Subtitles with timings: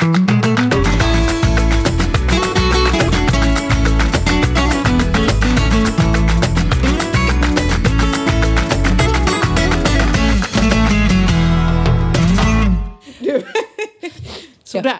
[0.00, 0.12] Sådär,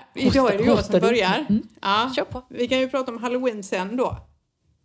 [0.14, 1.01] idag är det jag som du?
[1.01, 1.46] börjar.
[1.48, 1.62] Mm.
[1.82, 2.11] Ja.
[2.48, 4.17] Vi kan ju prata om halloween sen då.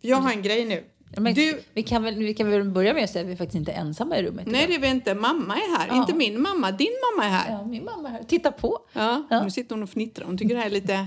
[0.00, 0.84] Jag har en grej nu.
[1.10, 3.56] Men Du, vi, kan väl, vi kan väl börja med att säga att vi faktiskt
[3.56, 4.46] inte är ensamma i rummet.
[4.46, 4.70] nej idag.
[4.70, 5.14] det är vi inte.
[5.14, 5.86] Mamma är här.
[5.88, 5.96] Ja.
[5.96, 7.50] Inte min mamma, din mamma är här.
[7.52, 8.22] Ja, min mamma är här.
[8.22, 8.78] Titta på.
[8.92, 9.44] Ja, Ja.
[9.44, 10.26] nu sitter hon och fnittrar.
[10.26, 11.06] Hon tycker det här är lite...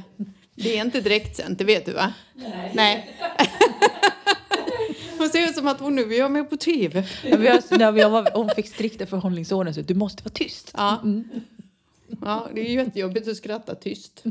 [0.56, 2.14] Det är inte direktsänt, det vet du va?
[2.36, 2.72] Nej.
[2.76, 3.18] Nej.
[5.18, 7.04] hon ser ut som att hon nu är med på TV.
[7.24, 10.72] När jag var, hon fick strikta förhållningsordning så du måste vara tyst.
[10.78, 11.04] Ja.
[12.26, 14.24] ja, det är ju jättejobbigt att skratta tyst.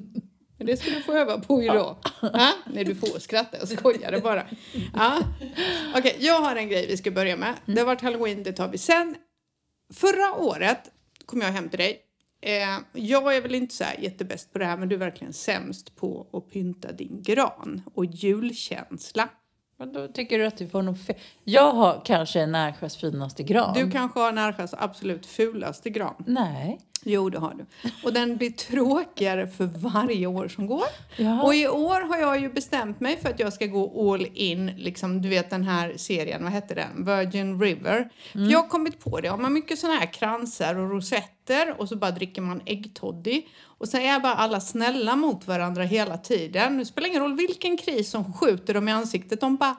[0.58, 1.96] Men det ska du få öva på idag.
[2.20, 2.52] Ja.
[2.66, 3.58] Nej, du får skratta.
[3.58, 4.46] Jag skojade bara.
[4.94, 5.18] Ja.
[5.96, 7.54] Okej, jag har en grej vi ska börja med.
[7.66, 9.16] Det har varit halloween, det tar vi sen.
[9.94, 10.80] Förra året
[11.26, 12.00] kom jag hem till dig.
[12.40, 15.96] Eh, jag är väl inte så jättebäst på det här, men du är verkligen sämst
[15.96, 19.28] på att pynta din gran och julkänsla.
[19.78, 21.16] Men då tycker du att du får nog fel.
[21.44, 23.74] Jag har kanske Närsjös finaste gran.
[23.74, 26.24] Du kanske har Närsjös absolut fulaste gran.
[26.26, 26.80] Nej.
[27.04, 27.90] Jo, det har du.
[28.04, 30.86] Och den blir tråkigare för varje år som går.
[31.16, 31.42] Ja.
[31.42, 34.66] Och i år har jag ju bestämt mig för att jag ska gå all in,
[34.66, 37.04] liksom du vet den här serien, vad hette den?
[37.04, 38.10] Virgin River.
[38.32, 41.88] För jag har kommit på det, har man mycket sådana här kransar och rosetter och
[41.88, 46.78] så bara dricker man äggtoddy och sen är bara alla snälla mot varandra hela tiden.
[46.78, 49.76] Det spelar ingen roll vilken kris som skjuter dem i ansiktet, de bara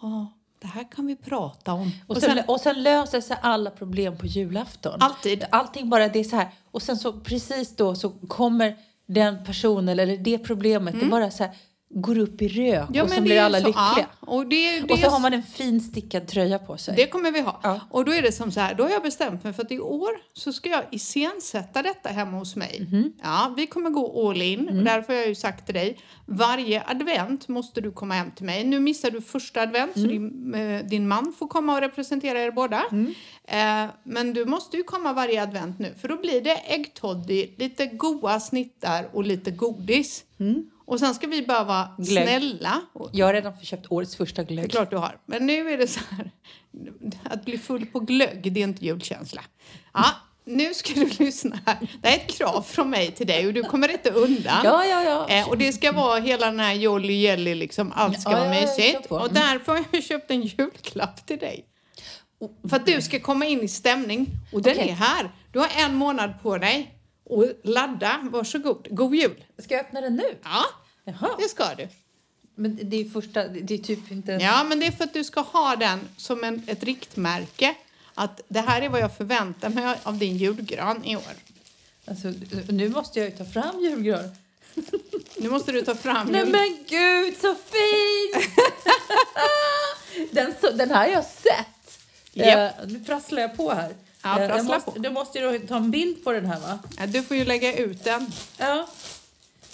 [0.00, 0.32] Ja,
[0.64, 1.90] det här kan vi prata om.
[2.06, 5.02] Och sen, och sen löser sig alla problem på julafton.
[5.02, 5.44] Alltid.
[5.50, 6.48] Allting bara, det är så här.
[6.70, 11.44] Och sen så precis då så kommer den personen eller det problemet, det bara så
[11.44, 11.52] här
[11.94, 13.92] går upp i rök och så blir alla så- lyckliga.
[13.96, 16.96] Ja, och det, det och så har man en fin stickad tröja på sig.
[16.96, 17.60] Det kommer vi ha.
[17.62, 17.80] Ja.
[17.90, 19.78] Och då är det som så här, då har jag bestämt mig för att i
[19.78, 22.86] år så ska jag iscensätta detta hemma hos mig.
[22.90, 23.12] Mhm.
[23.22, 24.60] Ja, vi kommer gå all in.
[24.60, 24.78] Mm.
[24.78, 28.44] Och därför har jag ju sagt till dig, varje advent måste du komma hem till
[28.46, 28.64] mig.
[28.64, 30.08] Nu missar du första advent Mm.
[30.08, 32.82] så din, eh, din man får komma och representera er båda.
[33.48, 37.86] Eh, men du måste ju komma varje advent nu för då blir det äggtoddy, lite
[37.86, 40.24] goa snittar och lite godis.
[40.86, 41.94] Och sen ska vi bara vara Mm.
[41.98, 42.24] Glögg.
[42.28, 42.80] snälla.
[43.12, 44.70] Jag har redan köpt årets första det är glögg.
[44.70, 45.18] klart du har.
[45.26, 46.30] Men nu är det så här.
[47.24, 49.42] Att bli full på glögg, det är inte julkänsla.
[49.94, 50.04] Ja,
[50.44, 51.76] nu ska du lyssna här.
[52.02, 54.60] Det här är ett krav från mig till dig och du kommer inte undan.
[54.64, 55.28] Ja, ja, ja.
[55.28, 57.92] Eh, och det ska vara hela den här jolly jelly liksom.
[57.96, 59.06] Allt ska Ja, vara mysigt.
[59.06, 61.64] Och därför har jag köpt en julklapp till dig.
[62.70, 64.26] För att du ska komma in i stämning.
[64.52, 64.88] Och den Okej.
[64.88, 65.30] är här.
[65.52, 66.93] Du har en månad på dig.
[67.24, 68.86] Och ladda, varsågod.
[68.90, 69.44] God jul!
[69.58, 70.38] Ska jag öppna den nu?
[70.42, 70.64] Ja,
[71.04, 71.30] Jaha.
[71.38, 71.88] det ska du.
[72.54, 74.32] Men det är första, det är typ inte.
[74.32, 77.74] Ja, men det är för att du ska ha den som en, ett riktmärke.
[78.14, 81.34] Att det här är vad jag förväntar mig av din julgran i år.
[82.06, 82.32] Alltså,
[82.68, 84.30] nu måste jag ju ta fram julgran.
[85.36, 86.50] Nu måste du ta fram Nej jul...
[86.50, 88.50] men gud, så fin!
[90.32, 92.00] den, så, den här har jag sett.
[92.32, 92.80] Japp.
[92.80, 93.94] Eh, nu prasslar jag på här.
[94.24, 95.00] Ja, Eh, jag prassla måste.
[95.00, 96.78] Du måste ju då ta en bild på den här va?
[96.98, 98.26] Ja, du får ju lägga ut den.
[98.58, 98.86] Ja.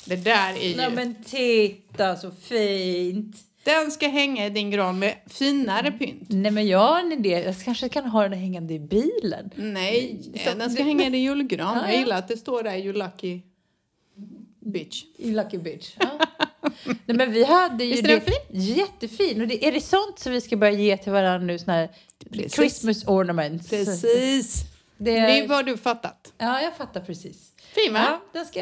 [0.04, 0.76] Det där är ju...
[0.76, 3.36] Nej men titta så fint.
[3.64, 6.22] Den ska hänga i din gran med finare pynt.
[6.28, 7.28] Nej men jag har en idé.
[7.46, 9.50] Jag kanske kan ha den hängande i bilen.
[9.56, 11.76] Nej, Så- eh, den ska hänga i din julgran.
[11.76, 11.98] Ja, Jag ja.
[11.98, 13.40] gillar att det står där you lucky
[14.60, 15.04] bitch.
[15.16, 15.94] I Lucky Bitch.
[15.98, 16.18] Ja.
[16.84, 18.58] Nej men vi hade ju Visst är den det.
[18.58, 19.40] Jättefin.
[19.40, 21.58] Och det, är det sånt som vi ska börja ge till varandra nu?
[21.58, 21.88] Såna här
[22.32, 22.54] Precis.
[22.54, 23.70] Christmas ornaments.
[23.70, 24.54] Precis.
[24.96, 26.32] Det, Det var du fattat.
[26.38, 27.52] Ja, jag fattar precis.
[27.74, 28.00] Fin va?
[28.10, 28.60] Ja, den ska,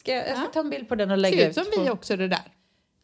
[0.00, 0.50] ska, jag ska Ja.
[0.52, 1.64] ta en bild på den och lägga Ser ut ut.
[1.64, 2.42] som på, vi också det där.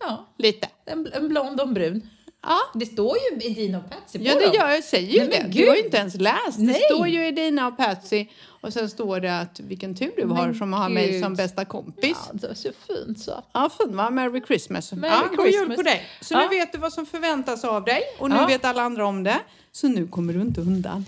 [0.00, 0.68] Ja, Lite.
[0.86, 2.10] en, en blond och en brun.
[2.42, 2.58] Ja.
[2.74, 4.84] Det står ju i Dino och Patsy på Ja, det gör jag.
[4.84, 5.46] säger ju det.
[5.48, 6.56] Du har ju inte ens läst.
[6.56, 6.80] Det Nej.
[6.90, 8.26] står ju i dina och Patsy.
[8.60, 11.64] Och sen står det att vilken tur du har Men som har mig som bästa
[11.64, 12.16] kompis.
[12.26, 13.44] Ja, det var så fint så.
[13.52, 14.10] Ja, fin va?
[14.10, 14.92] Merry Christmas.
[14.92, 15.76] Merry ja, god jul Christmas.
[15.76, 16.06] på dig.
[16.20, 16.40] Så Ja.
[16.40, 18.46] nu vet du vad som förväntas av dig och nu Ja.
[18.46, 19.38] vet alla andra om det.
[19.72, 21.04] Så nu kommer du inte undan.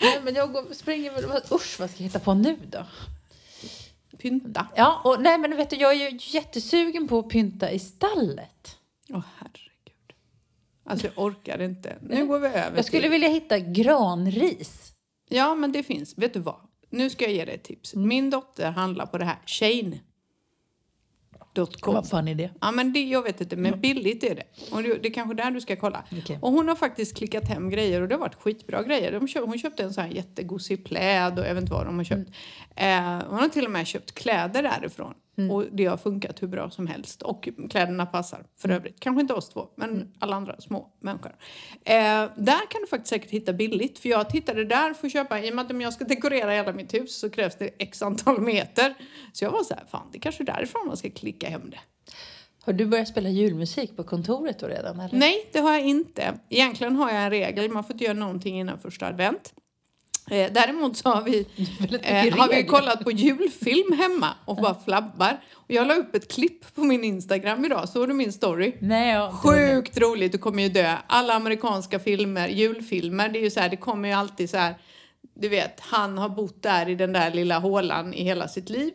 [0.00, 1.24] Nej, men jag går, springer väl...
[1.52, 2.86] Usch, vad ska jag hitta på nu då?
[4.18, 4.66] Pynta.
[4.76, 8.76] Ja, och nej men vet du, jag är ju jättesugen på att pynta i stallet.
[9.08, 9.69] Åh herregud.
[10.90, 11.96] Alltså jag orkar inte.
[12.02, 13.10] Nu går vi över Jag skulle till...
[13.10, 14.92] vilja hitta granris.
[15.28, 16.18] Ja, men det finns.
[16.18, 16.60] Vet du vad?
[16.90, 17.94] Nu ska jag ge dig ett tips.
[17.94, 19.98] Min dotter handlar på det här Shane.
[21.80, 21.94] .com.
[21.94, 22.50] Vad fan är det?
[22.60, 24.44] Ja, men det, jag vet inte, men billigt är det.
[24.72, 26.04] Och det, det är kanske där du ska kolla.
[26.18, 26.38] Okej.
[26.42, 29.12] Och hon har faktiskt klickat hem grejer och det har varit skitbra grejer.
[29.12, 31.96] De köp, hon köpte en sån här jättegosig pläd och jag vet inte vad de
[31.96, 32.30] har köpt.
[32.76, 35.14] Eh, hon har till och med köpt kläder därifrån.
[35.48, 37.22] Och det har funkat hur bra som helst.
[37.22, 39.00] Och kläderna passar för övrigt.
[39.00, 41.32] Kanske inte oss två, men alla andra små människor.
[41.84, 43.98] Eh, där kan du faktiskt säkert hitta billigt.
[43.98, 46.50] För jag tittade där för att köpa, i och med att om jag ska dekorera
[46.50, 48.94] hela mitt hus så krävs det x antal meter.
[49.32, 51.70] Så jag var så här, fan det är kanske är därifrån man ska klicka hem
[51.70, 51.80] det.
[52.62, 55.00] Har du börjat spela julmusik på kontoret då redan?
[55.00, 55.18] Eller?
[55.18, 56.34] Nej, det har jag inte.
[56.48, 59.54] Egentligen har jag en regel, man får inte göra någonting innan första advent.
[60.30, 61.38] Eh, däremot så har vi,
[62.02, 65.40] eh, har vi kollat på julfilm hemma och bara flabbar.
[65.54, 68.72] Och jag la upp ett klipp på min Instagram idag, såg du min story?
[68.78, 70.96] Nej, ja, Sjukt roligt, du kommer ju dö.
[71.06, 74.74] Alla amerikanska filmer, julfilmer, det är ju så här, det kommer ju alltid så här,
[75.34, 78.92] du vet, han har bott där i den där lilla hålan i hela sitt liv.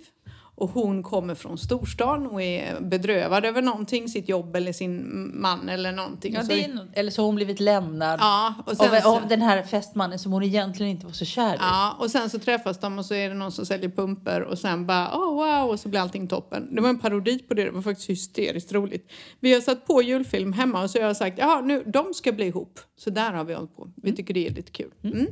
[0.58, 5.70] Och hon kommer från storstan och är bedrövad över någonting, sitt jobb eller sin man
[5.70, 6.34] eller någonting.
[6.34, 9.00] Ja, Så- det är nog- eller så har hon blivit lämnad ja, och sen av,
[9.02, 11.58] så- av den här festmannen som hon egentligen inte var så kär i.
[11.60, 14.58] Ja, och sen så träffas de och så är det någon som säljer pumper och
[14.60, 16.76] sen bara oh wow och så blir allting toppen.
[16.76, 19.12] Det var en parodi på det, det var faktiskt hysteriskt roligt.
[19.40, 22.32] Vi har satt på julfilm hemma och så har jag sagt ja nu de ska
[22.32, 22.80] bli ihop.
[22.98, 23.90] Så där har vi hållit på.
[23.96, 24.92] Vi tycker det är lite kul.
[25.04, 25.28] Mm.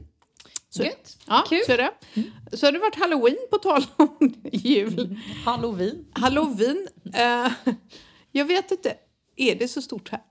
[0.76, 1.18] Så, Gött.
[1.28, 1.60] ja, Kul.
[1.66, 1.92] så är det.
[2.58, 5.20] Så har det varit halloween på tal om jul.
[5.46, 6.06] Halloween.
[6.14, 7.52] Halloween, eh,
[8.32, 8.96] jag vet inte,
[9.36, 10.22] är det så stort här?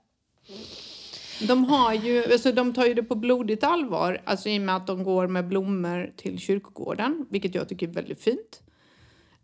[1.47, 4.75] De, har ju, alltså de tar ju det på blodigt allvar, alltså i och med
[4.75, 8.61] att de går med blommor till kyrkogården, vilket jag tycker är väldigt fint.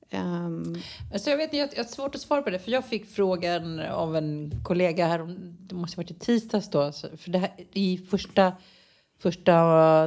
[0.09, 0.75] Ehm,
[1.13, 3.79] Alltså jag, vet, jag, jag har svårt att svara på det, för jag fick frågan
[3.79, 7.51] av en kollega här, det måste ha varit i tisdags då, så- för det här,
[7.73, 8.53] i första,
[9.19, 9.53] första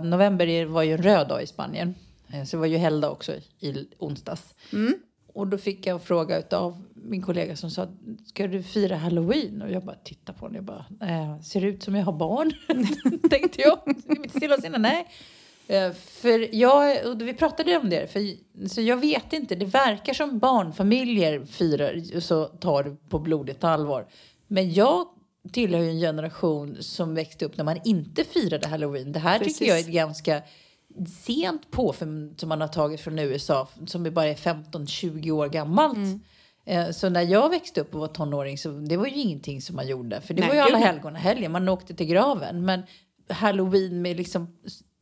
[0.00, 1.94] november var ju en röd dag i Spanien.
[2.32, 4.54] Eh, Så det var ju helgdag också i, onsdags.
[5.34, 7.86] Och då fick jag en fråga av min kollega som sa,
[8.26, 9.62] ska du fira halloween?
[9.62, 12.04] Och jag bara tittade på honom och jag bara, eh, ser det ut som jag
[12.04, 12.52] har barn?
[13.30, 13.78] Tänkte jag
[14.16, 15.06] i mitt stilla nej.
[15.68, 18.20] Eh, För jag, och vi pratade om det, för,
[18.68, 24.06] så jag vet inte, det verkar som barnfamiljer firar så tar det på blodigt allvar.
[24.46, 25.06] Men jag
[25.52, 29.12] tillhör ju en generation som växte upp när man inte firade halloween.
[29.12, 29.58] Det här Precis.
[29.58, 30.42] tycker jag är ett ganska
[31.22, 35.48] sent på för, som man har tagit från USA som är bara är 15-20 år
[35.48, 35.96] gammalt.
[35.96, 36.20] Mm.
[36.66, 39.76] Eh, Så när jag växte upp och var tonåring så det var ju ingenting som
[39.76, 40.20] man gjorde.
[40.20, 42.64] För det Nej, var ju alla helgon helgen, man åkte till graven.
[42.64, 42.82] Men
[43.28, 44.56] halloween med liksom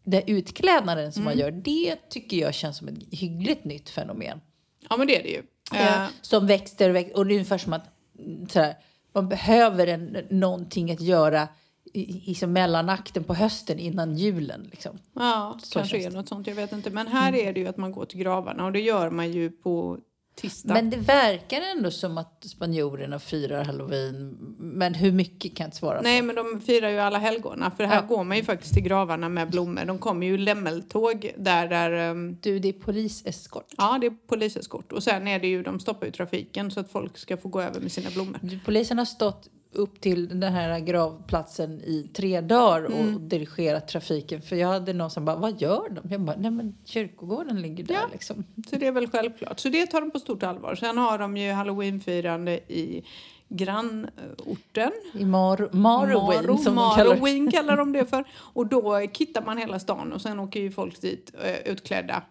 [0.05, 1.41] det utklädnaden som man Mm.
[1.45, 4.41] gör, det tycker jag känns som ett hyggligt nytt fenomen.
[4.89, 5.43] ja men det är det ju.
[5.81, 7.17] Eh, som växer och växer.
[7.17, 7.85] Och det är ungefär som att
[8.19, 8.75] mm, sådär,
[9.13, 11.49] man behöver en, någonting att göra
[11.93, 14.69] i, i mellanakten på hösten innan julen.
[14.71, 14.99] Liksom.
[15.15, 16.91] ja, så kanske är något sånt, jag vet inte.
[16.91, 19.51] Men här är det ju att man går till gravarna och det gör man ju
[19.51, 19.99] på
[20.35, 20.75] tisdag.
[20.75, 24.37] Men det verkar ändå som att spanjorerna firar halloween.
[24.59, 26.27] Men hur mycket kan jag inte svara Nej, på.
[26.27, 27.71] men de firar ju alla helgona.
[27.77, 28.03] För här Ja.
[28.17, 29.85] går man ju faktiskt till gravarna med blommor.
[29.85, 33.67] De kommer ju lämmeltåg där, där ehm, Du, det är poliseskort.
[33.77, 34.93] Ja, det är poliseskort.
[34.93, 37.61] Och sen är det ju, de stoppar ju trafiken så att folk ska få gå
[37.61, 38.39] över med sina blommor.
[38.65, 43.29] Polisen har stått upp till den här gravplatsen i tre dagar och Mm.
[43.29, 44.43] dirigerat trafiken.
[44.43, 46.11] För jag hade någon som bara, vad gör de?
[46.11, 48.09] Jag bara, nej men kyrkogården ligger där Ja.
[48.13, 48.45] liksom.
[48.71, 49.59] Så det är väl självklart.
[49.61, 50.75] Så det tar de på stort allvar.
[50.75, 53.03] Sen har de ju halloweenfirande i
[53.49, 54.93] grannorten.
[55.15, 57.15] I Mar Marowin Maro- som de kallar.
[57.15, 58.25] Marowin kallar de det för.
[58.39, 62.23] Och då kittar man hela stan och sen åker ju folk dit eh, utklädda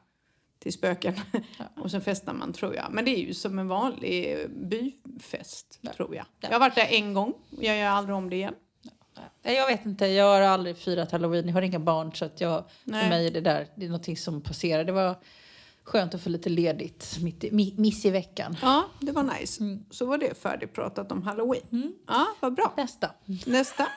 [0.60, 1.14] till spöken.
[1.76, 2.86] Och sen festar man tror jag.
[2.92, 6.26] Men det är ju som en vanlig byfest tror jag.
[6.40, 7.34] Jag har varit där en gång.
[7.50, 8.54] Jag gör aldrig om det igen.
[9.44, 11.48] Nej, Jag vet inte, jag har aldrig firat halloween.
[11.48, 13.02] Jag har inga barn så att jag, Nej.
[13.04, 14.84] för mig är det där, det är någonting som passerar.
[14.84, 15.16] Det var
[15.84, 18.58] skönt att få lite ledigt mitt i, mi- miss i veckan.
[18.62, 19.64] Ja, det var nice.
[19.64, 19.86] Mm.
[19.90, 21.94] Så var det färdigpratat om halloween.
[22.08, 22.74] Ja, vad bra.
[22.78, 23.12] Nästa.
[23.46, 23.88] Nästa.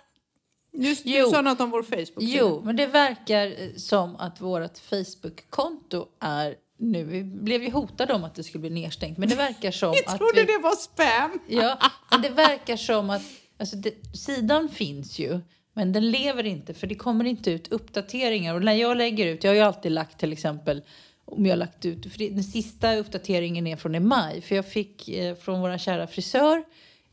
[0.73, 1.31] Just, du Jo.
[1.31, 6.55] sa något om vår facebook Jo, men det verkar eh, som att vårt Facebook-konto är
[6.79, 9.95] nu, vi blev ju hotade om att det skulle bli nedstängt, men det verkar som
[9.95, 11.39] Jag att trodde vi, det var spam.
[11.49, 11.79] Ja,
[12.11, 13.23] men det verkar som att
[13.59, 15.41] alltså det, sidan finns ju,
[15.75, 18.55] men den lever inte för det kommer inte ut uppdateringar.
[18.55, 20.83] Och när jag lägger ut, jag har ju alltid lagt till exempel
[21.25, 24.55] om jag har lagt ut, för det, den sista uppdateringen är från i maj, för
[24.57, 26.65] jag fick eh, från vår kära frisör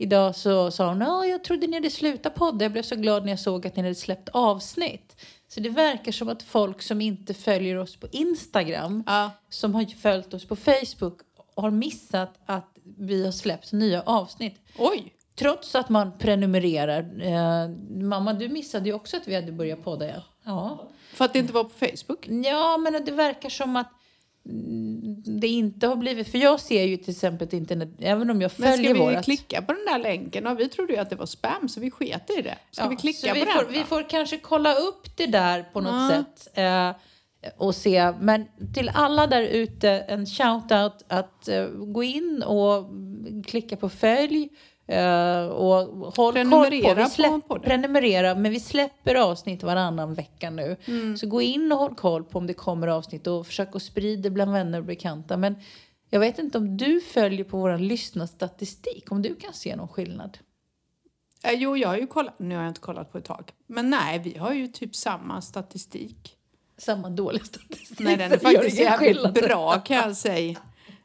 [0.01, 2.65] Idag så sa hon, ja jag trodde ni hade slutat podda.
[2.65, 5.21] Jag blev så glad när jag såg att ni hade släppt avsnitt.
[5.47, 9.31] Så det verkar som att folk som inte följer oss på Instagram Ja.
[9.49, 11.19] som har följt oss på Facebook
[11.55, 14.55] har missat att vi har släppt nya avsnitt.
[14.77, 15.13] Oj.
[15.35, 17.21] Trots att man prenumererar.
[17.21, 17.69] Eh,
[18.03, 20.21] mamma, du missade ju också att vi hade börjat podda igen.
[20.45, 20.87] Ja.
[21.13, 22.27] För att det inte var på Facebook?
[22.27, 23.91] ja, men det verkar som att
[25.39, 26.27] det inte har blivit...
[26.31, 28.99] För jag ser ju till exempel ett internet, även om jag Men följer ska vi
[28.99, 29.25] vårat...
[29.25, 30.43] klicka på den där länken?
[30.43, 32.57] Ja, vi trodde ju att det var spam så vi sket i det.
[32.71, 33.49] Ska Ja, vi klicka på vi den?
[33.53, 36.23] får, vi får kanske kolla upp det där på något Ja.
[36.23, 36.57] sätt.
[36.57, 36.91] Eh,
[37.57, 38.11] och se.
[38.21, 42.85] Men till alla där ute en shout-out att eh, gå in och
[43.45, 44.49] klicka på följ.
[44.89, 47.63] Eh, och håll koll Prenumerera på, vi på släpp, podden.
[47.63, 50.77] Prenumerera, men vi släpper avsnitt varannan vecka nu.
[50.85, 51.17] Mm.
[51.17, 54.29] Så gå in och håll koll på om det kommer avsnitt och försök att sprida
[54.29, 55.37] bland vänner och bekanta.
[55.37, 55.55] Men
[56.09, 60.37] jag vet inte om du följer på vår lyssnarstatistik, om du kan se någon skillnad?
[61.43, 62.39] Eh, Jo, jag har ju kollat.
[62.39, 63.51] Nu har jag inte kollat på ett tag.
[63.67, 66.35] Men nej, vi har ju typ samma statistik.
[66.77, 67.99] Samma dålig statistik.
[67.99, 70.59] Nej, den är faktiskt jävligt bra kan jag säga.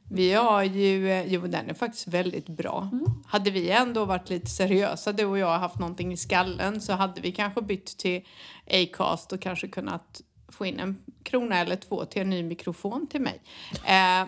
[0.08, 2.88] Vi har ju, eh, jo den är faktiskt väldigt bra.
[2.92, 3.04] Mm.
[3.26, 7.20] Hade vi ändå varit lite seriösa, du och jag, haft någonting i skallen så hade
[7.20, 8.22] vi kanske bytt till
[8.70, 13.20] Acast och kanske kunnat få in en krona eller två till en ny mikrofon till
[13.20, 13.40] mig.
[13.74, 14.26] Eh,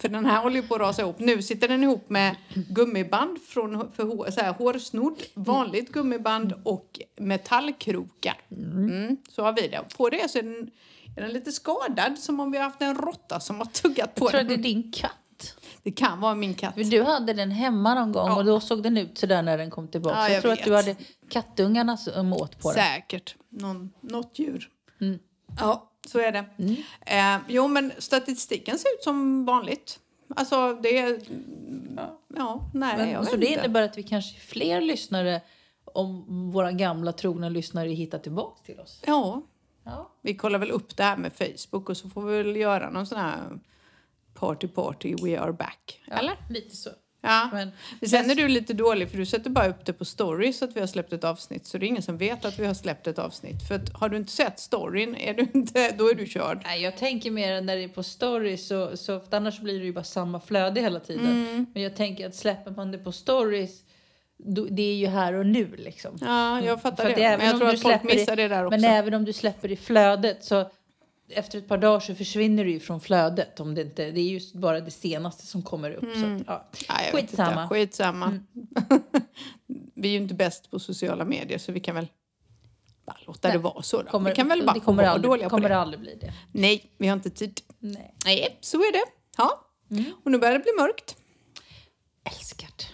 [0.00, 1.18] för den här håller ju på att rasa ihop.
[1.18, 7.00] Nu sitter den ihop med gummiband från för hår, så här, hårsnodd, vanligt gummiband och
[7.16, 8.40] metallkrokar.
[8.50, 9.80] Mm, så har vi det.
[9.96, 10.70] På det så är den,
[11.16, 14.24] är den lite skadad som om vi har haft en råtta som har tuggat på
[14.24, 14.48] Jag tror den.
[14.48, 15.56] det är din katt.
[15.82, 16.74] Det kan vara min katt.
[16.76, 18.36] Du hade den hemma någon gång Ja.
[18.36, 20.16] och då såg den ut sådär när den kom tillbaka.
[20.16, 20.84] Ja, jag, jag tror att du vet.
[20.86, 20.96] hade
[21.28, 22.84] kattungarna som åt på den.
[22.84, 23.36] Säkert.
[23.48, 24.70] Någon, något djur.
[25.00, 25.18] Mm.
[25.60, 26.44] Ja, så är det.
[27.06, 29.98] Eh, jo, men statistiken ser ut som vanligt.
[30.36, 31.20] Alltså, det är...
[32.36, 33.58] Ja, nej, Men, jag så vet det inte.
[33.60, 35.40] innebär att vi kanske är fler lyssnare
[35.84, 39.00] om våra gamla trogna lyssnare hittar tillbaka till oss.
[39.06, 39.42] Ja,
[39.84, 40.10] Ja.
[40.22, 43.06] vi kollar väl upp det här med Facebook och så får vi väl göra någon
[43.06, 43.58] sån här
[44.34, 46.00] party party, we are back.
[46.10, 46.34] Eller?
[46.50, 46.90] Lite så.
[47.20, 47.50] Ja.
[47.52, 47.70] Men,
[48.08, 50.80] Sen är du lite dålig för du sätter bara upp det på stories att vi
[50.80, 53.18] har släppt ett avsnitt så det är ingen som vet att vi har släppt ett
[53.18, 53.68] avsnitt.
[53.68, 56.60] För att har du inte sett storyn, är du inte, då är du körd.
[56.64, 59.92] nej, jag tänker mer när det är på stories så, så annars blir det ju
[59.92, 61.46] bara samma flöde hela tiden.
[61.46, 61.66] Mm.
[61.74, 63.82] Men jag tänker att släpper man det på stories
[64.70, 66.18] det är ju här och nu liksom.
[66.20, 67.36] Ja, jag fattar För att det.
[67.38, 68.80] Men jag tror att folk missar det där också.
[68.80, 70.70] Men även om du släpper i flödet så
[71.28, 73.60] efter ett par dagar så försvinner du ju från flödet.
[73.60, 76.16] Om det, inte, det är ju bara det senaste som kommer upp.
[76.16, 76.70] Så att, ja.
[76.88, 77.52] Ja, Skitsamma.
[77.52, 77.62] Mm.
[77.62, 77.74] Inte.
[77.74, 78.38] Skitsamma.
[79.94, 82.06] vi är ju inte bäst på sociala medier så vi kan väl
[83.06, 84.02] bara låta det vara så.
[84.02, 84.10] Då.
[84.10, 85.76] Kommer, vi kan väl bara det kommer vara aldrig, dåliga på kommer det.
[85.76, 86.32] aldrig bli det.
[86.52, 87.60] Nej, vi har inte tid.
[87.78, 88.14] Nej.
[88.24, 89.04] Nej, så är det.
[89.36, 89.66] Ja.
[89.90, 90.04] Mm.
[90.24, 91.16] Och nu börjar det bli mörkt.
[92.24, 92.86] Älskat.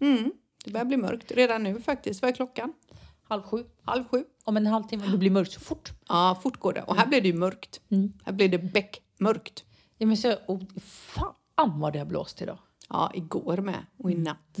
[0.00, 0.32] Mm.
[0.68, 2.22] Det börjar bli mörkt redan nu faktiskt.
[2.22, 2.72] Vad är klockan?
[3.22, 3.64] Halv sju.
[3.84, 4.24] Halv sju.
[4.44, 5.06] Om en halvtimme.
[5.06, 5.92] Det blir mörkt så fort.
[6.08, 6.82] Ja, fort går det.
[6.82, 7.80] Och här blir det ju mörkt.
[7.90, 8.12] Mm.
[8.24, 9.64] Här blir det beckmörkt.
[9.98, 12.58] Ja, men så, och, fan vad det har blåst idag.
[12.88, 14.24] Ja, igår med och i Mm.
[14.24, 14.58] natt.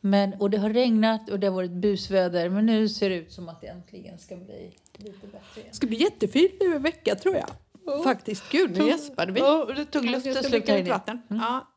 [0.00, 2.48] Men, och det har regnat och det har varit busväder.
[2.48, 5.66] Men nu ser det ut som att det äntligen ska bli lite bättre igen.
[5.70, 7.48] Det ska bli jättefint nu en vecka tror jag.
[8.04, 8.44] Faktiskt.
[8.50, 9.40] Gud, nu gäspade vi.
[9.40, 10.90] Och det tog luften slut här inne.
[10.90, 11.22] vatten.
[11.28, 11.71] Ja.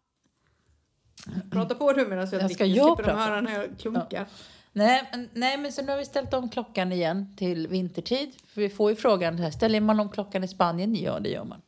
[1.51, 2.53] Prata på du medan jag Ja, dricker.
[2.55, 3.29] ska jag slipper de prata?
[3.29, 4.27] höra när jag klunkar.
[4.73, 8.31] Nej, men, nej, men så nu har vi ställt om klockan igen till vintertid.
[8.47, 10.95] För vi får ju frågan, här, ställer man om klockan i Spanien?
[10.95, 11.61] Ja, det gör man.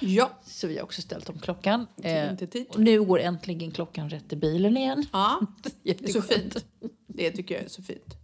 [0.00, 1.86] Ja, Så vi har också ställt om klockan.
[1.96, 5.06] till Eh, och nu går äntligen klockan rätt i bilen igen.
[5.12, 5.40] Ja,
[5.82, 6.64] det är så fint.
[7.06, 8.16] Det tycker jag är så fint.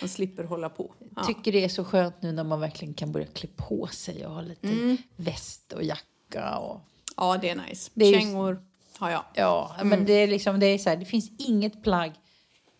[0.00, 0.92] Man slipper hålla på.
[1.16, 1.22] Ja.
[1.24, 4.34] Tycker det är så skönt nu när man verkligen kan börja klä på sig och
[4.34, 4.96] ha lite Mm.
[5.16, 6.80] väst och jacka och
[7.16, 7.90] ja, det är nice.
[7.94, 8.62] Det är Kängor
[8.98, 9.22] har jag.
[9.34, 9.88] Ja, Mm.
[9.88, 12.12] men det är liksom, det är så här, det finns inget plagg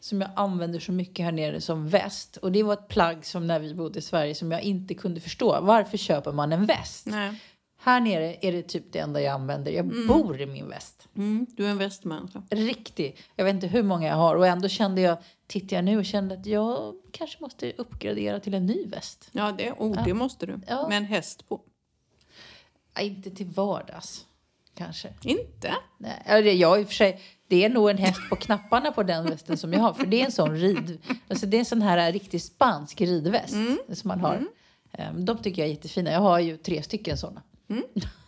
[0.00, 2.36] som jag använder så mycket här nere som väst.
[2.36, 5.20] Och det var ett plagg som när vi bodde i Sverige som jag inte kunde
[5.20, 5.60] förstå.
[5.60, 7.06] Varför köper man en väst?
[7.06, 7.40] Nej.
[7.78, 9.72] Här nere är det typ det enda jag använder.
[9.72, 11.08] Jag bor i min väst.
[11.16, 12.42] Mm, du är en västmänniska.
[12.50, 13.16] Riktig.
[13.36, 14.34] Jag vet inte hur många jag har.
[14.36, 18.54] Och ändå kände jag, tittar jag nu och kände att jag kanske måste uppgradera till
[18.54, 19.28] en ny väst.
[19.32, 20.60] Ja, det, oh, det måste du.
[20.68, 20.88] Ja.
[20.88, 21.60] Med en häst på.
[22.94, 24.26] Ja, inte till vardags,
[24.74, 25.08] kanske.
[25.22, 25.74] Inte?
[25.98, 29.24] Nej, jag, i och för sig, det är nog en häst på knapparna på den
[29.24, 29.92] västen som jag har.
[29.94, 30.98] För det är en sån rid...
[31.28, 33.54] Alltså det är en sån här riktigt spansk ridväst
[33.92, 34.46] som man har.
[34.92, 36.10] Ehm, De tycker jag är jättefina.
[36.12, 37.42] Jag har ju tre stycken såna.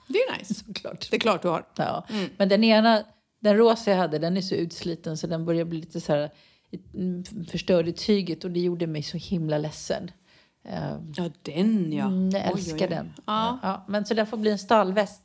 [0.08, 0.54] Det är nice.
[0.66, 1.10] Såklart.
[1.10, 1.66] Det är klart du har.
[1.76, 2.06] Ja.
[2.36, 3.04] Men den ena,
[3.40, 6.30] den rosa jag hade, den är så utsliten så den börjar bli lite så här
[6.94, 10.10] mm, förstörd i tyget och det gjorde mig så himla ledsen.
[10.68, 12.04] Ehm, Ja, den ja.
[12.06, 12.90] Mm, jag Oj, oj, älskar oj.
[12.90, 13.12] den.
[13.26, 13.58] Ja.
[13.62, 15.22] Ja, men så den får bli en stallväst.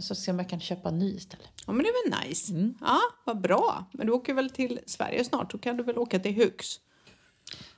[0.00, 1.48] Så ser om jag kan köpa en ny istället.
[1.66, 2.52] ja, men det är väl nice.
[2.52, 2.74] Mm.
[2.80, 3.84] Ja, vad bra.
[3.92, 5.50] Men du åker väl till Sverige snart?
[5.52, 6.66] Då kan du väl åka till Hux?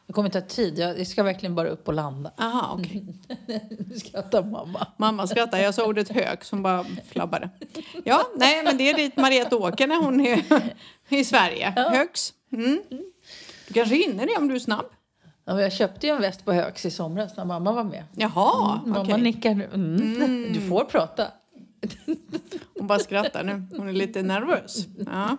[0.07, 0.79] Det kommer ta tid.
[0.79, 2.33] Jag ska verkligen bara upp och landa.
[2.39, 3.05] Aha, okej.
[3.69, 4.87] Nu ta mamma.
[4.99, 5.59] Mamma skrattar.
[5.59, 7.51] Jag sa ordet hök som bara flabbade.
[8.05, 10.43] Ja, nej, men det är dit Mariette åker när hon är
[11.09, 11.71] i Sverige.
[11.77, 12.33] Högs.
[12.53, 12.83] Mm.
[13.69, 14.87] Du kanske hinner det om du är snabb.
[15.45, 18.05] Ja, jag köpte ju en väst på Högs i somras när mamma var med.
[18.17, 19.21] Jaha, Mamma okej.
[19.23, 19.65] nickar nu.
[19.75, 20.53] Mm.
[20.53, 21.27] Du får prata.
[22.79, 23.63] Hon bara skrattar nu.
[23.77, 24.87] Hon är lite nervös.
[25.07, 25.37] Ja.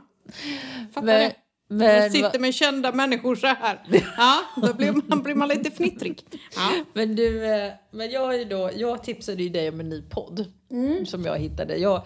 [0.94, 1.34] Fattar Men, det.
[1.68, 3.84] Men, och sitter med kända människor så här.
[4.18, 6.24] Ja, då blir man, blir man lite fnittrig.
[6.56, 6.70] Ja.
[6.94, 11.06] men du, eh, men jag, då, jag tipsade ju dig om en ny podd Mm.
[11.06, 11.78] som jag hittade.
[11.78, 12.02] Jag,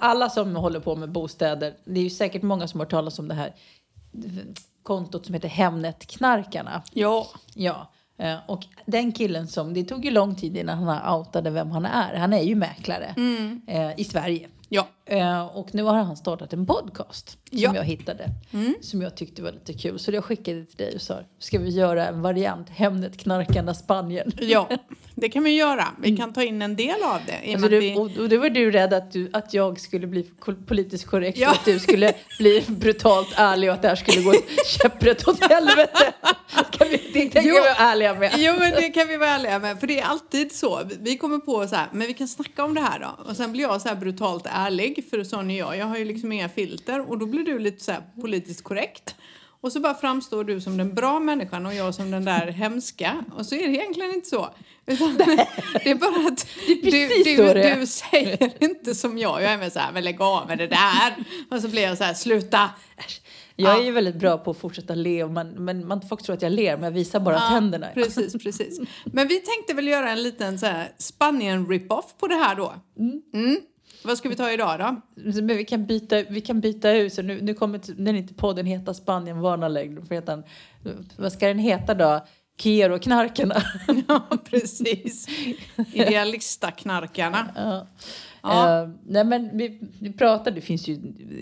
[0.00, 3.18] alla som håller på med bostäder, det är ju säkert många som har hört talas
[3.18, 3.54] om det här
[4.86, 6.82] kontot som heter Hemnet-knarkarna.
[6.92, 7.26] ja.
[7.54, 11.70] Ja, eh, och den killen som, det tog ju lång tid innan han outade vem
[11.70, 12.14] han är.
[12.14, 13.14] Han är ju mäklare
[13.66, 14.48] eh, i Sverige.
[14.68, 14.88] Ja.
[15.08, 17.74] Eh, och nu har han startat en podcast som Ja.
[17.76, 18.30] jag hittade.
[18.80, 19.98] Som jag tyckte var lite kul.
[19.98, 24.32] Så jag skickade till dig och sa, ska vi göra en variant Hemnet knarkarna Spanien?
[24.40, 24.68] ja,
[25.14, 25.84] det kan vi göra.
[26.02, 27.52] Vi kan ta in en del av det.
[27.52, 30.30] Alltså du, vi- och, och då var du rädd att, du, att jag skulle bli
[30.66, 31.50] politiskt korrekt Ja.
[31.50, 34.32] och att du skulle bli brutalt ärlig och att det här skulle gå
[34.66, 36.12] käpprätt åt helvete.
[36.72, 37.40] Ska vi, det Jo.
[37.42, 38.32] vi vara ärliga med.
[38.36, 39.80] Jo men det kan vi vara ärliga med.
[39.80, 40.80] För det är alltid så.
[41.00, 43.24] Vi kommer på så här, men vi kan snacka om det här då.
[43.30, 45.76] Och sen blir jag så här brutalt ärlig, för sån är jag.
[45.76, 47.10] Jag har ju liksom inga filter.
[47.10, 49.14] Och då blir du lite så politiskt korrekt.
[49.60, 53.24] Och så bara framstår du som den bra människan och jag som den där hemska.
[53.36, 54.54] Och så är det egentligen inte så.
[54.86, 57.76] Utan det är bara att du, precis du, är.
[57.80, 59.42] du säger inte som jag.
[59.42, 61.14] Jag är med så här, men lägg av med det där.
[61.50, 62.70] Och så blir jag så här, sluta.
[63.56, 63.84] Jag är Ja.
[63.84, 66.74] ju väldigt bra på att fortsätta le, men, men man, folk tror att jag ler,
[66.76, 67.86] men jag visar bara tänderna.
[67.94, 68.80] Precis, precis.
[69.04, 72.74] Men vi tänkte väl göra en liten så här Spanien rip-off på det här då.
[73.34, 73.60] Mm.
[74.02, 75.00] Vad ska vi ta idag då?
[75.22, 78.66] Men vi kan byta, vi kan byta ut, så nu, nu kommer den inte podden
[78.66, 80.44] heta Spanien varnar längre.
[81.16, 82.26] Vad ska den heta då?
[82.58, 83.62] Kero-knarkarna.
[84.08, 85.28] Ja, precis.
[85.92, 87.46] Idealista-knarkarna.
[87.56, 87.86] ja.
[88.42, 88.82] Ja.
[88.82, 90.96] Eh, nej men vi, vi pratar, det finns ju...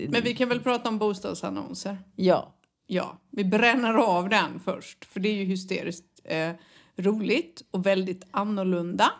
[0.09, 1.97] Men vi kan väl prata om bostadsannonser?
[2.15, 2.51] Ja.
[2.87, 5.05] Ja, vi bränner av den först.
[5.05, 6.51] För det är ju hysteriskt eh,
[6.97, 9.11] roligt och väldigt annorlunda.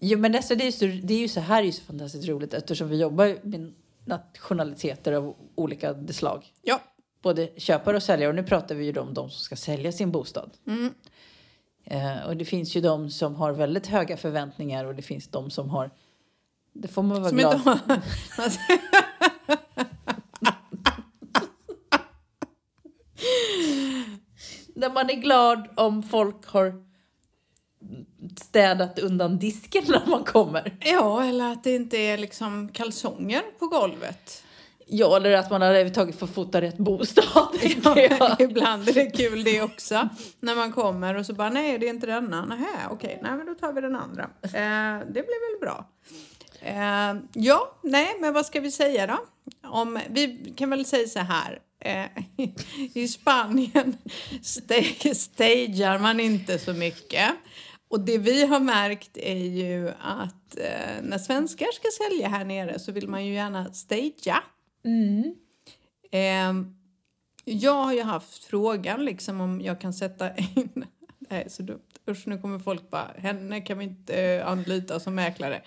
[0.00, 2.28] Jo, men alltså, det, är så, det är ju så här är ju så fantastiskt
[2.28, 3.72] roligt eftersom vi jobbar med
[4.04, 6.52] nationaliteter av olika slag.
[6.62, 6.80] Ja,
[7.24, 8.28] Både köpare och säljare.
[8.28, 10.50] Och nu pratar vi ju om de som ska sälja sin bostad.
[10.66, 10.94] Mm.
[11.84, 15.50] Eh, och det finns ju de som har väldigt höga förväntningar och det finns de
[15.50, 15.90] som har...
[16.72, 17.54] Det får man vara som glad.
[18.38, 18.58] Alltså,
[24.74, 26.84] När man är glad om folk har
[28.40, 30.76] städat undan disken när man kommer.
[30.80, 34.40] ja, eller att det inte är liksom kalsonger på golvet.
[34.86, 37.48] Ja, eller att man har överhuvudtaget får fota rätt bostad.
[37.84, 40.08] Ja, ibland är det kul det också.
[40.40, 42.44] När man kommer och så bara, nej det är inte denna.
[42.44, 44.22] Nähä, okej, nej men då tar vi den andra.
[44.42, 45.88] Eh, det blir väl bra.
[46.60, 49.18] Eh, ja, nej men vad ska vi säga då?
[49.68, 51.58] Om, vi kan väl säga så här.
[51.80, 52.04] Eh,
[52.94, 53.96] I Spanien
[54.42, 57.30] sta- stagear man inte så mycket.
[57.94, 62.78] Och det vi har märkt är ju att eh, när svenskar ska sälja här nere
[62.78, 64.42] så vill man ju gärna stagea.
[66.10, 66.76] Ehm,
[67.44, 70.84] jag har ju haft frågan liksom om jag kan sätta in...
[71.18, 71.80] Det här är så dumt.
[72.08, 75.62] Usch, nu kommer folk bara, henne kan vi inte eh, anlita som mäklare.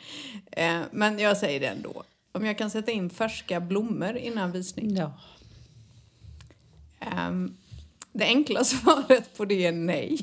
[0.52, 2.04] Eh, men jag säger det ändå.
[2.32, 4.96] Om jag kan sätta in färska blommor innan visning.
[4.96, 5.20] Ja.
[7.00, 7.58] Ehm,
[8.12, 10.20] det enkla svaret på det är nej.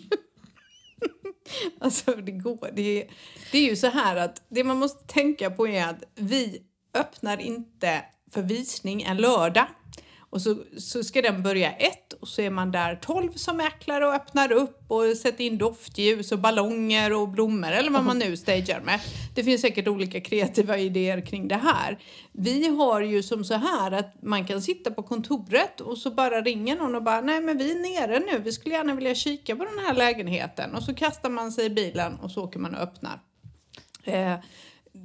[1.80, 2.70] alltså det går.
[2.72, 3.10] Det är,
[3.52, 6.62] det är ju så här att det man måste tänka på är att vi
[6.94, 9.66] öppnar inte för visning en lördag.
[10.34, 14.06] Och så, så ska den börja ett och så är man där tolv som mäklare
[14.06, 18.36] och öppnar upp och sätter in doftljus och ballonger och blommor eller vad man nu
[18.36, 19.00] stagear med.
[19.34, 21.98] Det finns säkert olika kreativa idéer kring det här.
[22.32, 26.40] Vi har ju som så här att man kan sitta på kontoret och så bara
[26.40, 29.56] ringer någon och bara nej men vi är nere nu, vi skulle gärna vilja kika
[29.56, 32.74] på den här lägenheten och så kastar man sig i bilen och så åker man
[32.74, 33.20] och öppnar.
[34.04, 34.34] Eh,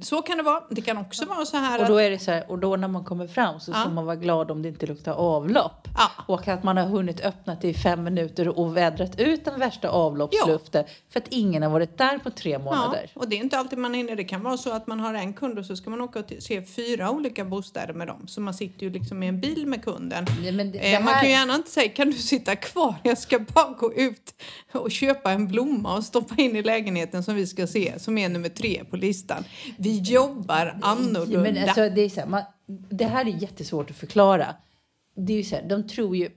[0.00, 0.62] så kan det vara.
[0.70, 2.88] Det kan också vara så här Och då är det så här, och då när
[2.88, 3.88] man kommer fram så ska Ja.
[3.90, 5.88] man vara glad om det inte luktar avlopp.
[5.96, 6.10] Ja.
[6.26, 9.88] Och att man har hunnit öppna det i fem minuter och vädrat ut den värsta
[9.88, 10.84] avloppsluften.
[11.10, 13.10] För att ingen har varit där på tre månader.
[13.14, 14.16] Ja, och det är inte alltid man hinner.
[14.16, 16.24] Det kan vara så att man har en kund och så ska man åka och
[16.38, 18.28] se fyra olika bostäder med dem.
[18.28, 20.26] Så man sitter ju liksom i en bil med kunden.
[20.42, 22.94] Ja, det- eh, det Man här- kan ju gärna inte säga, kan du sitta kvar?
[23.02, 24.34] Jag ska bara gå ut
[24.72, 28.28] och köpa en blomma och stoppa in i lägenheten som vi ska se, som är
[28.28, 29.44] nummer tre på listan.
[29.82, 31.40] Vi jobbar annorlunda.
[31.52, 32.42] Men alltså, det, är så här, man,
[32.90, 34.54] det här är jättesvårt att förklara.
[35.16, 36.28] Det är ju så här, de tror ju...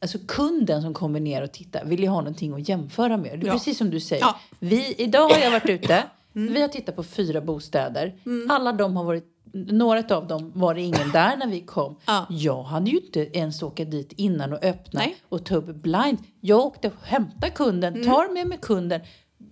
[0.00, 3.40] Alltså kunden som kommer ner och tittar vill ju ha någonting att jämföra med.
[3.40, 3.52] Det är Ja.
[3.52, 4.22] precis som du säger.
[4.22, 4.40] Ja.
[4.58, 6.04] Vi, idag har jag varit ute.
[6.32, 8.14] Vi har tittat på fyra bostäder.
[8.50, 9.24] Alla de har varit...
[9.52, 11.96] Några av dem var det ingen där när vi kom.
[12.06, 12.26] Ja.
[12.30, 15.16] Jag hade ju inte ens åka dit innan och öppna Nej.
[15.28, 16.18] och ta upp blind.
[16.40, 19.00] Jag åkte och hämtade kunden, tar med mig kunden,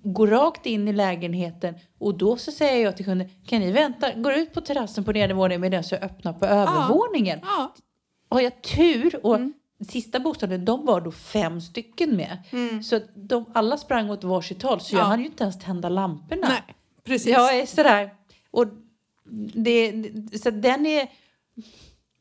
[0.03, 4.13] går rakt in i lägenheten och då så säger jag till kunden, kan ni vänta,
[4.15, 7.39] går ut på terrassen på nedervåningen medan jag öppnar på övervåningen.
[7.43, 7.75] Ja,
[8.29, 9.39] Har jag tur och
[9.89, 12.39] sista bostaden, de var då fem stycken med.
[12.85, 15.05] Så att de alla sprang åt varsitt håll, så jag Mm.
[15.07, 15.11] Ja.
[15.11, 16.49] hann ju inte ens tända lamporna.
[16.49, 16.63] Nej,
[17.05, 17.33] precis.
[17.33, 18.11] Jag är sådär.
[18.51, 18.67] Och
[19.55, 19.93] det,
[20.43, 21.09] så den är,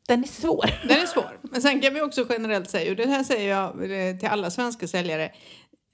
[0.08, 0.88] den är svår.
[0.88, 1.38] Den är svår.
[1.42, 4.50] Men sen kan vi också generellt säga, och det här säger jag eh, till alla
[4.50, 5.32] svenska säljare.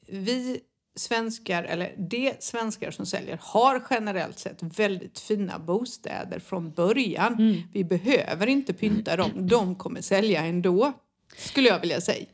[0.06, 0.60] Vi
[0.98, 7.32] svenskar, eller de svenskar som säljer, har generellt sett väldigt fina bostäder från början.
[7.32, 7.62] Mm.
[7.72, 9.30] Vi behöver inte pynta dem.
[9.34, 10.92] De kommer sälja ändå,
[11.36, 12.26] skulle jag vilja säga.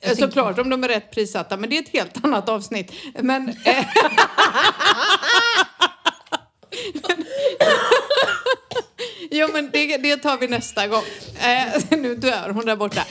[0.00, 2.92] Jag Såklart om de är rätt prissatta, men det är ett helt annat avsnitt.
[3.18, 3.54] Men, eh,
[9.30, 11.02] jo, men det, det tar vi nästa gång.
[11.40, 13.06] Eh, nu dör hon där borta.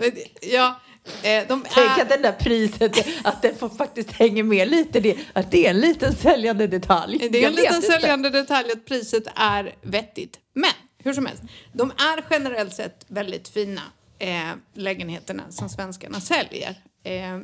[0.40, 0.80] ja,
[1.22, 2.02] eh, de Tänk är...
[2.02, 5.00] att den där priset, att den får faktiskt hänger med lite.
[5.00, 7.28] Det, att det är en liten säljande detalj.
[7.30, 10.38] Det är en liten säljande detalj att priset är vettigt.
[10.52, 11.42] Men hur som helst,
[11.72, 13.82] de är generellt sett väldigt fina
[14.18, 16.74] eh, lägenheterna som svenskarna säljer.
[17.04, 17.38] Eh,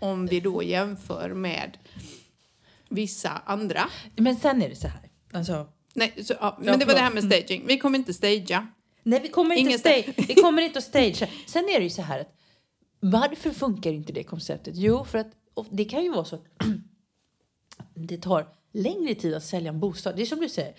[0.00, 1.78] om vi då jämför med
[2.88, 3.88] vissa andra.
[4.16, 5.00] Men sen är det så här.
[5.32, 7.66] Alltså, Nej, så, ja, men det var det här med staging.
[7.66, 8.66] Vi kommer inte stagea.
[9.02, 11.28] nej, vi kommer, inte Inget- stage, vi kommer inte att stagea.
[11.46, 12.32] Sen är det ju så här att
[13.00, 14.74] varför funkar inte det konceptet?
[14.76, 16.44] Jo, för att och det kan ju vara så att
[17.94, 20.16] det tar längre tid att sälja en bostad.
[20.16, 20.74] Det är som du säger,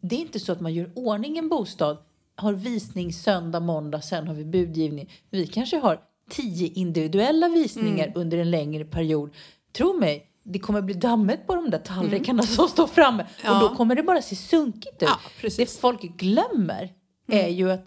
[0.00, 1.96] det är inte så att man gör ordning en bostad,
[2.34, 5.10] har visning söndag, måndag, sen har vi budgivning.
[5.30, 8.20] Vi kanske har tio individuella visningar Mm.
[8.20, 9.30] under en längre period.
[9.72, 13.60] Tro mig, det kommer bli dammigt på de där tallrikarna som står framme och Mm.
[13.62, 13.68] Ja.
[13.68, 15.08] då kommer det bara se sunkigt ut.
[15.42, 16.92] Ja, det folk glömmer
[17.28, 17.86] är ju att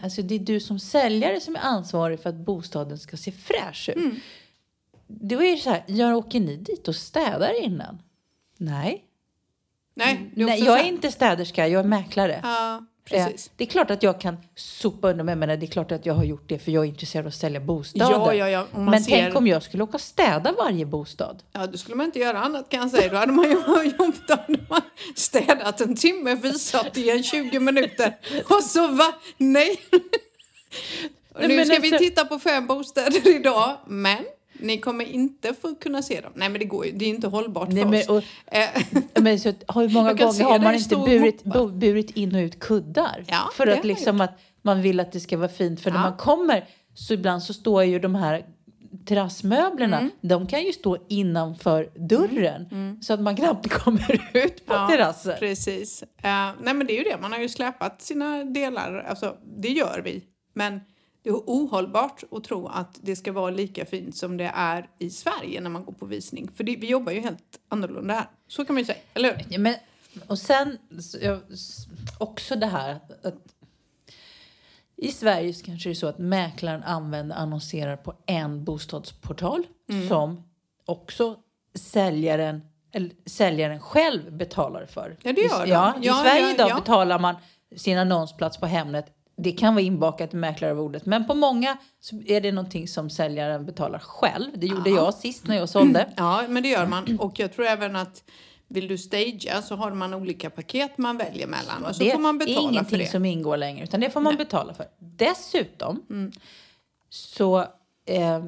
[0.00, 3.88] alltså det är du som säljare som är ansvarig för att bostaden ska se fräsch
[3.88, 3.96] ut.
[3.96, 4.16] Mm.
[5.06, 8.02] Då är det så här, jag åker ni dit och städar innan?
[8.56, 9.04] Nej.
[9.94, 12.40] Nej, Nej, jag är inte städerska, jag är mäklare.
[12.42, 13.50] Ja, precis.
[13.56, 16.14] Det är klart att jag kan sopa undan mig, men det är klart att jag
[16.14, 18.10] har gjort det för jag är intresserad av att sälja bostäder.
[18.10, 18.66] Ja, ja, ja.
[18.72, 19.10] Men ser...
[19.10, 21.42] tänk om jag skulle åka och städa varje bostad.
[21.52, 23.12] Ja, då skulle man inte göra annat kan jag säga.
[23.12, 23.54] Då hade man ju
[24.28, 24.80] då hade man
[25.14, 28.16] städat en timme, visat i en 20 minuter.
[28.48, 29.14] Och så va?
[29.36, 29.80] Nej!
[31.34, 34.24] Och nu ska vi alltså- titta på fem bostäder idag, men
[34.62, 36.32] ni kommer inte få kunna se dem.
[36.34, 36.92] Nej, men det går ju.
[36.92, 38.08] Det är inte hållbart Nej, för men, oss.
[38.08, 38.22] och,
[38.54, 38.68] Eh,
[39.22, 41.44] men så, hur många gånger har man inte burit,
[41.74, 43.24] burit in och ut kuddar?
[43.28, 45.80] Ja, för att liksom att man vill att det ska vara fint.
[45.80, 46.02] För när Ja.
[46.02, 48.44] man kommer så ibland så står ju de här
[49.06, 50.10] terrassmöblerna, Mm.
[50.20, 55.34] de kan ju stå innanför dörren så att man knappt kommer ut på Ja, terrassen.
[55.38, 56.02] Precis.
[56.02, 59.68] Eh, nej men det är ju det, man har ju släpat sina delar, alltså det
[59.68, 60.22] gör vi.
[60.54, 60.80] Men
[61.22, 65.10] det är ohållbart att tro att det ska vara lika fint som det är i
[65.10, 66.50] Sverige när man går på visning.
[66.56, 68.26] För det, vi jobbar ju helt annorlunda här.
[68.48, 69.46] Så kan man ju säga, eller hur?
[69.50, 69.74] Ja, men,
[70.26, 70.78] och sen
[72.18, 73.34] också det här att, att
[74.96, 80.08] i Sverige så kanske det är så att mäklaren använder annonserar på en bostadsportal Mm.
[80.08, 80.42] som
[80.84, 81.36] också
[81.74, 82.60] säljaren,
[82.92, 85.16] eller säljaren själv betalar för.
[85.22, 85.70] Ja, det gör de.
[85.70, 86.74] ja, I Ja, Sverige ja, idag ja.
[86.74, 87.34] betalar man
[87.76, 89.06] sin annonsplats på Hemnet.
[89.42, 93.66] Det kan vara inbakat i mäklarordet, men på många så är det någonting som säljaren
[93.66, 94.50] betalar själv.
[94.54, 94.96] Det gjorde Ja.
[94.96, 96.08] jag sist när jag sålde.
[96.16, 97.18] Ja, men det gör man.
[97.20, 98.24] Och jag tror även att
[98.68, 101.84] vill du stagea så har man olika paket man väljer mellan.
[101.84, 103.06] Och så det får man är betala ingenting för det.
[103.10, 104.86] som ingår längre, utan det får man betala för.
[104.98, 106.32] Dessutom Mm.
[107.08, 107.58] så
[108.06, 108.44] eh,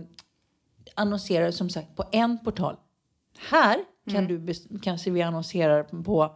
[0.94, 2.76] annonserar du som sagt på en portal.
[3.50, 3.78] Här
[4.10, 4.46] kan Mm.
[4.46, 6.34] du kanske vi annonserar på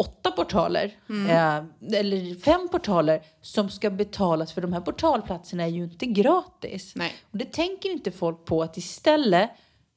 [0.00, 1.30] åtta portaler, Mm.
[1.30, 6.92] eh, eller fem portaler som ska betalas för de här portalplatserna är ju inte gratis.
[6.96, 7.12] Nej.
[7.30, 9.50] Och det tänker inte folk på att istället,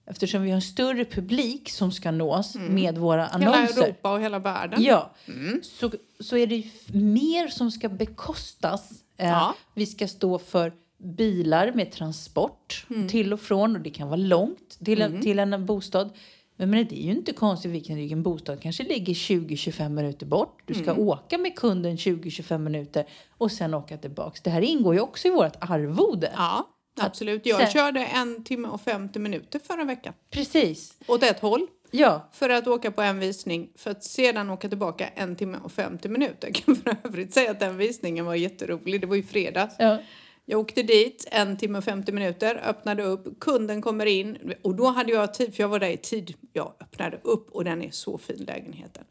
[0.05, 3.41] eftersom vi har en större publik som ska nås med våra Mm.
[3.41, 3.83] Hela annonser.
[3.83, 4.83] Europa och hela världen.
[4.83, 5.59] Ja, Mm.
[5.63, 8.91] så, så är det ju mer som ska bekostas.
[9.17, 9.55] Eh, Ja.
[9.73, 10.73] Vi ska stå för
[11.17, 13.07] bilar med transport Mm.
[13.07, 16.09] till och från och det kan vara långt till, en, till en bostad.
[16.55, 20.61] Men, det är ju inte konstigt vilken, vilken bostad kanske ligger 20-25 minuter bort.
[20.65, 20.99] Du ska Mm.
[21.07, 23.05] åka med kunden 20-25 minuter
[23.37, 24.41] och sen åka tillbaks.
[24.41, 26.31] Det här ingår ju också i vårt arvode.
[26.35, 27.45] Ja, absolut.
[27.45, 30.13] Jag Sen- körde en timme och 50 minuter förra veckan.
[30.31, 30.93] Precis.
[31.07, 31.67] Åt ett håll.
[31.91, 35.71] Ja, för att åka på en visning för att sedan åka tillbaka en timme och
[35.71, 36.47] 50 minuter.
[36.47, 39.01] Jag kan för övrigt säga att den visningen var jätterolig.
[39.01, 39.75] Det var ju fredags.
[39.79, 39.97] ja.
[40.45, 44.88] Jag åkte dit en timme och 50 minuter, öppnade upp, kunden kommer in och då
[44.88, 46.34] hade jag tid, för jag var där i tid.
[46.53, 49.03] Jag öppnade upp och den är så fin lägenheten.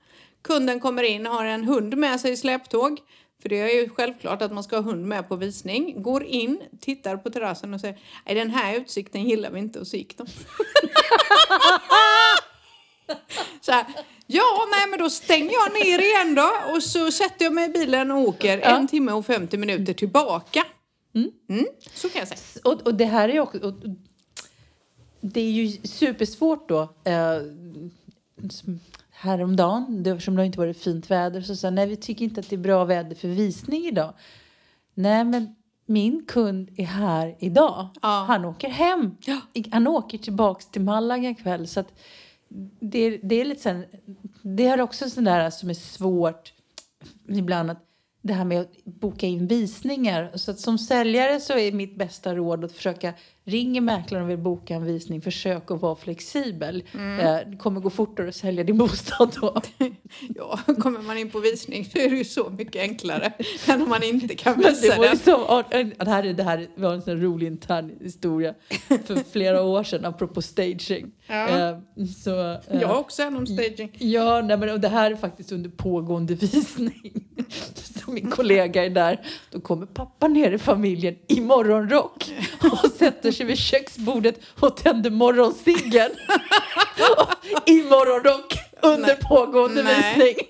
[0.43, 2.99] Kunden kommer in, har en hund med sig i släptåg.
[3.43, 6.03] För det är ju självklart att man ska ha hund med på visning.
[6.03, 9.87] Går in, tittar på terrassen och säger Nej den här utsikten gillar vi inte och
[9.87, 10.27] så gick de.
[13.61, 13.85] Så här,
[14.27, 17.69] Ja, nej men då stänger jag ner igen då och så sätter jag mig i
[17.69, 18.65] bilen och åker Ja.
[18.65, 20.65] en timme och 50 minuter tillbaka.
[21.15, 22.63] Mm, så kan jag säga.
[22.65, 23.59] Och, och det här är ju också...
[23.59, 23.75] Och,
[25.21, 26.81] det är ju supersvårt då.
[27.05, 27.43] Eh,
[29.11, 32.41] häromdagen, det, eftersom det har inte varit fint väder, så sa nej vi tycker inte
[32.41, 34.15] att det är bra väder för visning idag.
[34.95, 35.55] Nej men
[35.87, 37.89] min kund är här idag.
[38.03, 38.25] Ja.
[38.29, 39.17] Han åker hem.
[39.21, 39.41] Ja.
[39.73, 41.69] Han åker tillbaks till Malaga ikväll.
[41.69, 41.95] Så att
[42.81, 43.85] det, det är lite sen,
[44.43, 46.53] det är också sånt där som är svårt
[47.29, 47.92] ibland att
[48.23, 50.31] det här med att boka in visningar.
[50.35, 53.13] Så att som säljare så är mitt bästa råd att försöka
[53.45, 55.21] ringa mäklaren och vill boka en visning.
[55.21, 56.85] Försök att vara flexibel.
[56.95, 56.99] Eh,
[57.51, 59.61] Det kommer gå fortare att sälja din bostad då.
[60.35, 63.33] Ja, kommer man in på visning så är det ju så mycket enklare
[63.69, 67.21] än om man inte kan visa det det här, är- det här var en sån
[67.21, 68.55] rolig intern historia
[69.07, 71.11] för flera år sedan apropå staging.
[71.27, 71.49] Ja.
[71.71, 71.79] Eh,
[72.25, 73.91] Så, eh, Jag har också en om staging.
[73.99, 77.25] Ja, nej, men och det här är faktiskt under pågående visning.
[78.15, 79.27] Min kollega är där.
[79.51, 85.11] Då kommer pappa ner i familjen i morgonrock och sätter sig vid köksbordet och tänder
[85.11, 86.11] morgonciggen.
[87.67, 89.19] I morgonrock under Nej.
[89.29, 90.15] pågående Nej.
[90.17, 90.47] visning.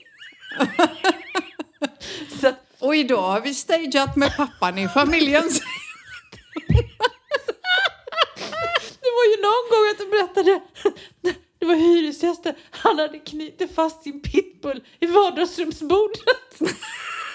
[2.40, 5.42] Så Och idag har vi stageat med pappan i familjen.
[9.01, 10.61] det var ju någon gång att du berättade
[11.62, 12.55] det var hyresgästen.
[12.70, 16.59] Han hade knutit fast sin pitbull i vardagsrumsbordet.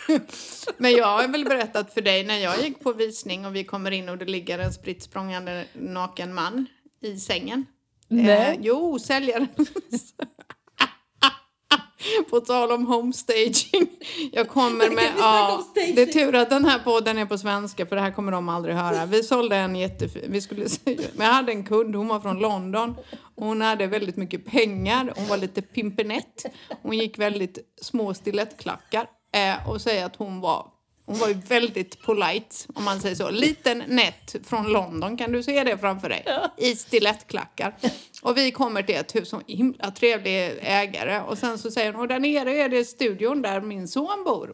[0.77, 3.91] Men jag har väl berättat för dig när jag gick på visning och vi kommer
[3.91, 6.65] in och det ligger en spritt språngande naken man
[7.01, 7.65] i sängen.
[8.07, 8.51] Nej.
[8.51, 9.47] Eh, jo, säljaren.
[12.29, 13.87] På tal om homestaging.
[14.31, 15.13] Jag kommer med...
[15.17, 18.31] Ja, det är tur att den här podden är på svenska för det här kommer
[18.31, 19.05] de aldrig höra.
[19.05, 20.23] Vi sålde en jättefin...
[20.27, 22.95] Vi skulle men jag hade en kund, hon var från London.
[23.35, 25.13] Hon hade väldigt mycket pengar.
[25.15, 26.45] Hon var lite pimpinett.
[26.81, 29.07] Hon gick väldigt små stilettklackar.
[29.37, 30.67] Eh, och säger att hon var...
[31.05, 33.29] Hon var ju väldigt polite, om man säger så.
[33.29, 36.25] Liten nätt från London, kan du se det framför dig?
[36.57, 37.75] I stilettklackar.
[38.21, 41.21] Och vi kommer till ett hus, som himla trevlig ägare.
[41.21, 44.53] Och sen så säger hon, och där nere är det studion där min son bor.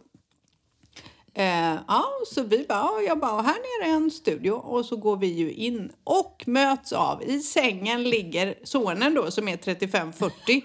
[1.35, 4.95] Eh, ja, så vi bara, ja, jag bara, här nere är en studio och så
[4.95, 10.61] går vi ju in och möts av, i sängen ligger sonen då som är 35-40,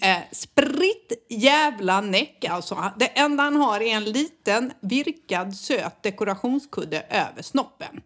[0.02, 2.92] eh, spritt jävla näck alltså.
[2.96, 8.00] Det enda han har är en liten virkad söt dekorationskudde över snoppen.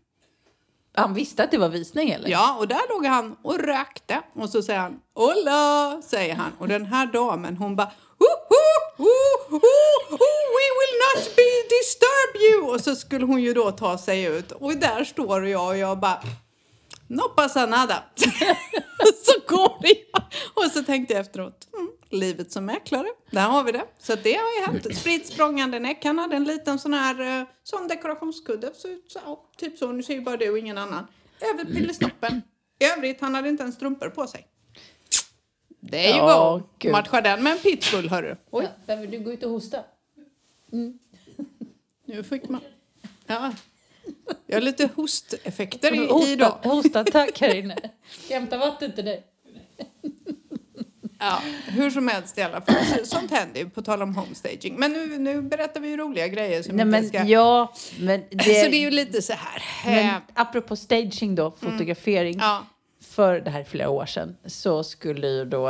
[0.94, 2.28] Han visste att det var visning eller?
[2.28, 4.22] Ja, och där låg han och rökte.
[4.34, 6.52] Och så säger han Hola, säger han.
[6.58, 7.90] Och den här damen hon bara
[8.98, 9.60] oh, oh,
[10.10, 12.74] oh, We will not be disturb you.
[12.74, 14.52] Och så skulle hon ju då ta sig ut.
[14.52, 16.22] Och där står jag och jag bara
[17.08, 18.04] No pasa nada.
[19.24, 20.22] så går jag.
[20.54, 23.84] Och så tänkte jag efteråt, mm, livet som mäklare, där har vi det.
[23.98, 24.96] Så det har ju hänt.
[24.96, 26.04] Spritt språngande näck.
[26.04, 28.70] Han hade en liten sån här eh, sån dekorationskudde.
[28.74, 31.06] Så, så, typ så, nu ser ju bara du och ingen annan.
[31.40, 32.42] Över pillesnoppen.
[32.80, 34.46] I övrigt, han hade inte ens strumpor på sig.
[35.80, 36.92] Det är ju Ja, gud.
[36.92, 38.36] Matcha den med en pitbull, hörru.
[38.50, 39.84] Oj, Ja, behöver du gå ut och hosta?
[42.06, 42.60] nu fick man...
[43.26, 43.52] Ja.
[44.46, 46.58] Jag har lite hosteffekter i, Hosta, idag.
[46.62, 47.76] hostattack här inne.
[48.24, 49.22] Ska jag hämta vatten till dig?
[51.20, 52.74] Ja, hur som helst i alla fall.
[52.98, 54.74] Så- Sånt händer ju på tal om homestaging.
[54.78, 57.22] Men nu, nu berättar vi ju roliga grejer som Nej inte men ska...
[57.24, 59.62] ja, men det, Så det är ju lite så här.
[59.84, 62.38] men eh, apropå staging då, fotografering.
[62.38, 62.66] Ja,
[63.18, 65.68] För det här är flera år sedan så skulle ju då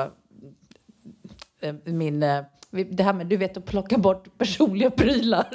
[1.60, 2.22] eh, min...
[2.22, 2.42] eh,
[2.90, 5.46] Det här med du vet att plocka bort personliga prylar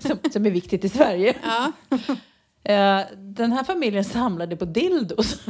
[0.00, 1.34] som, som är viktigt i Sverige.
[1.42, 1.72] ja.
[2.64, 5.40] Eh, Den här familjen samlade på dildos.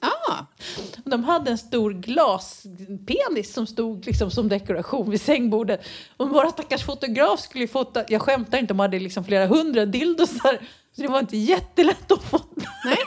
[0.00, 0.44] Ah,
[1.04, 5.86] De hade en stor glaspenis som stod liksom som dekoration vid sängbordet.
[6.16, 9.86] Och våra stackars fotograf skulle ju fota, jag skämtar inte, de hade liksom flera hundra
[9.86, 10.58] dildosar.
[10.96, 12.66] Så det var inte jättelätt att fota.
[12.84, 12.98] nej.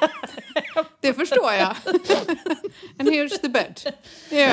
[1.01, 1.67] Det förstår jag.
[2.99, 3.79] And here's the bed.
[4.29, 4.47] Ja,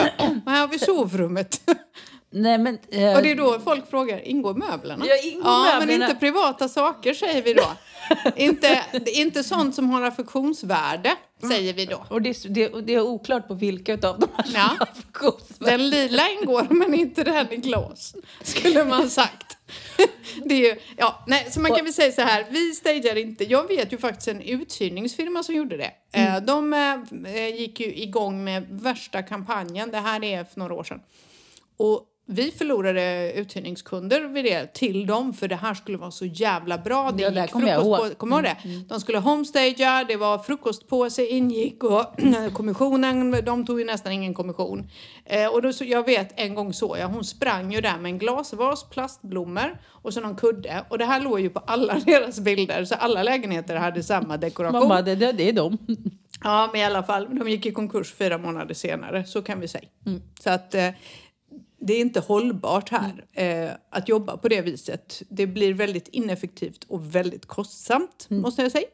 [0.46, 1.70] här har vi sovrummet.
[2.30, 2.78] Nej men...
[2.90, 5.04] eh, Och det är då folk frågar, ingår möblerna?
[5.08, 6.04] Ja, ingår ja men möblerna.
[6.04, 7.72] inte privata saker säger vi då.
[8.36, 11.16] inte, inte sånt som har affektionsvärde,
[11.48, 12.04] säger vi då.
[12.08, 14.70] Och det, är- det, det är oklart på vilka av de här som Ja.
[15.20, 15.64] har.
[15.66, 19.53] Den lila ingår men inte den i glas, skulle man sagt.
[20.44, 23.44] Det är ju, ja, nej, så man kan väl säga så här, vi stagear inte.
[23.44, 25.92] Jag vet ju faktiskt en uthyrningsfirma som gjorde det.
[26.12, 26.72] Eh, De
[27.26, 31.00] eh, gick ju igång med värsta kampanjen, det här är för några år sedan.
[31.76, 36.78] Och vi förlorade uthyrningskunder vid det till dem för det här skulle vara så jävla
[36.78, 37.10] bra.
[37.10, 38.56] Det Ja, gick jag frukost på, kommer ihåg det?
[38.88, 42.04] De skulle homestagea, det var frukostpåse ingick och
[42.54, 44.90] kommissionen, de tog ju nästan ingen kommission.
[45.24, 48.12] Eh, och då, så, jag vet en gång så jag, hon sprang ju där med
[48.12, 50.84] en glasvas, plastblommor och så någon kudde.
[50.88, 54.80] Och det här låg ju på alla deras bilder så alla lägenheter hade samma dekoration.
[54.80, 55.78] Mamma, det, det, det är de.
[56.44, 59.68] Ja, men i alla fall, de gick i konkurs fyra månader senare, så kan vi
[59.68, 59.84] säga.
[60.40, 60.88] Så att eh,
[61.86, 65.22] det är inte hållbart här eh, att jobba på det viset.
[65.28, 68.86] Det blir väldigt ineffektivt och väldigt kostsamt, måste jag säga.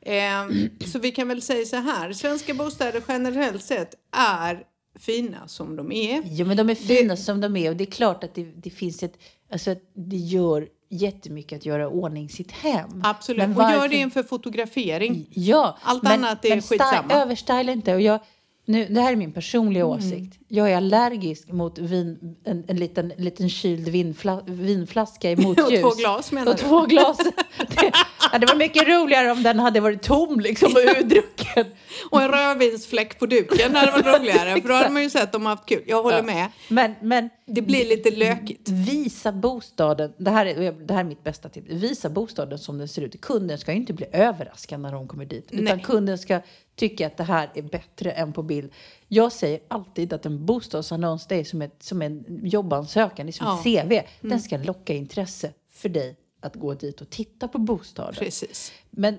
[0.00, 0.48] Eh,
[0.92, 4.62] så vi kan väl säga så här, svenska bostäder generellt sett är
[4.98, 6.22] fina som de är.
[6.24, 8.70] Jo, men de är fina som de är och det är klart att det, det
[8.70, 9.14] finns ett...
[9.52, 13.02] Alltså, att det gör jättemycket att göra i ordning sitt hem.
[13.04, 15.26] Absolut, Men och gör varför- det inför fotografering.
[15.30, 17.14] Ja, Allt men, annat är men skitsamma.
[17.14, 17.94] överstyla inte.
[17.94, 18.20] Och jag,
[18.66, 19.98] nu, det här är min personliga Mm.
[19.98, 20.38] åsikt.
[20.48, 25.84] Jag är allergisk mot vin, en, en liten, liten kyld vinfla, vinflaska i motljus.
[25.84, 26.62] Och två glas, menar Och du?
[26.62, 27.18] två glas.
[27.58, 27.92] Det,
[28.32, 31.64] ja, det var mycket roligare om den hade varit tom liksom, och urdrucken.
[32.10, 34.60] Och en rödvinsfläck på duken, hade varit roligare.
[34.60, 35.82] För då hade man ju sett dem haft kul.
[35.86, 36.22] Jag håller Ja.
[36.22, 36.46] med.
[36.68, 38.68] Men, men Det blir lite lökigt.
[38.68, 42.88] Visa bostaden, det här, är, det här är mitt bästa tips, visa bostaden som den
[42.88, 43.20] ser ut.
[43.20, 45.48] Kunden ska ju inte bli överraskad när de kommer dit.
[45.50, 45.84] Utan Nej.
[45.84, 46.40] kunden ska
[46.80, 48.72] tycka att det här är bättre än på bild.
[49.08, 53.32] Jag säger alltid att en bostadsannons det är som, ett, som en jobbansökan, det är
[53.32, 53.80] som ett Ja.
[53.80, 53.88] Mm.
[53.88, 54.06] CV.
[54.28, 58.14] Den ska locka intresse för dig att gå dit och titta på bostaden.
[58.14, 58.72] Precis.
[58.90, 59.18] Men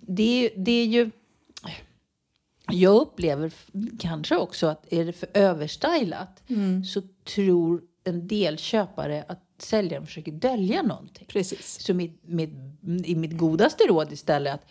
[0.00, 1.10] det, är- det är ju...
[2.70, 3.52] Jag upplever
[3.98, 6.84] kanske också att är det för överstylat Mm.
[6.84, 7.02] så
[7.34, 11.26] tror en del köpare att säljaren försöker dölja någonting.
[11.28, 11.80] Precis.
[11.80, 12.50] Så mitt, mitt,
[13.04, 14.66] i mitt godaste råd istället att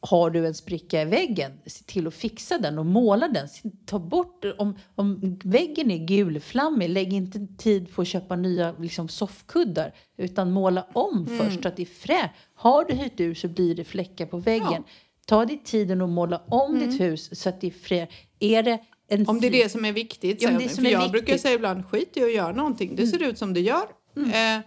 [0.00, 3.48] har du en spricka i väggen, se till att fixa den och måla den.
[3.86, 9.08] Ta bort, om, om väggen är gulflammig, lägg inte tid på att köpa nya liksom,
[9.08, 9.94] soffkuddar.
[10.16, 11.38] Utan måla om Mm.
[11.38, 12.34] först så att det är fräscht.
[12.54, 14.84] Har du hyrt ur så blir det fläckar på väggen.
[15.26, 18.12] Ta dig tiden att måla om ditt hus så att det är fräscht.
[18.38, 18.70] Är det
[19.08, 19.28] en Mm.
[19.28, 20.42] Om det är det som är viktigt.
[20.42, 21.40] Ja, det som För är jag brukar viktigt.
[21.42, 22.96] säga ibland, skit i att göra någonting.
[22.96, 23.86] Det ser ut som det gör.
[24.16, 24.60] Eh,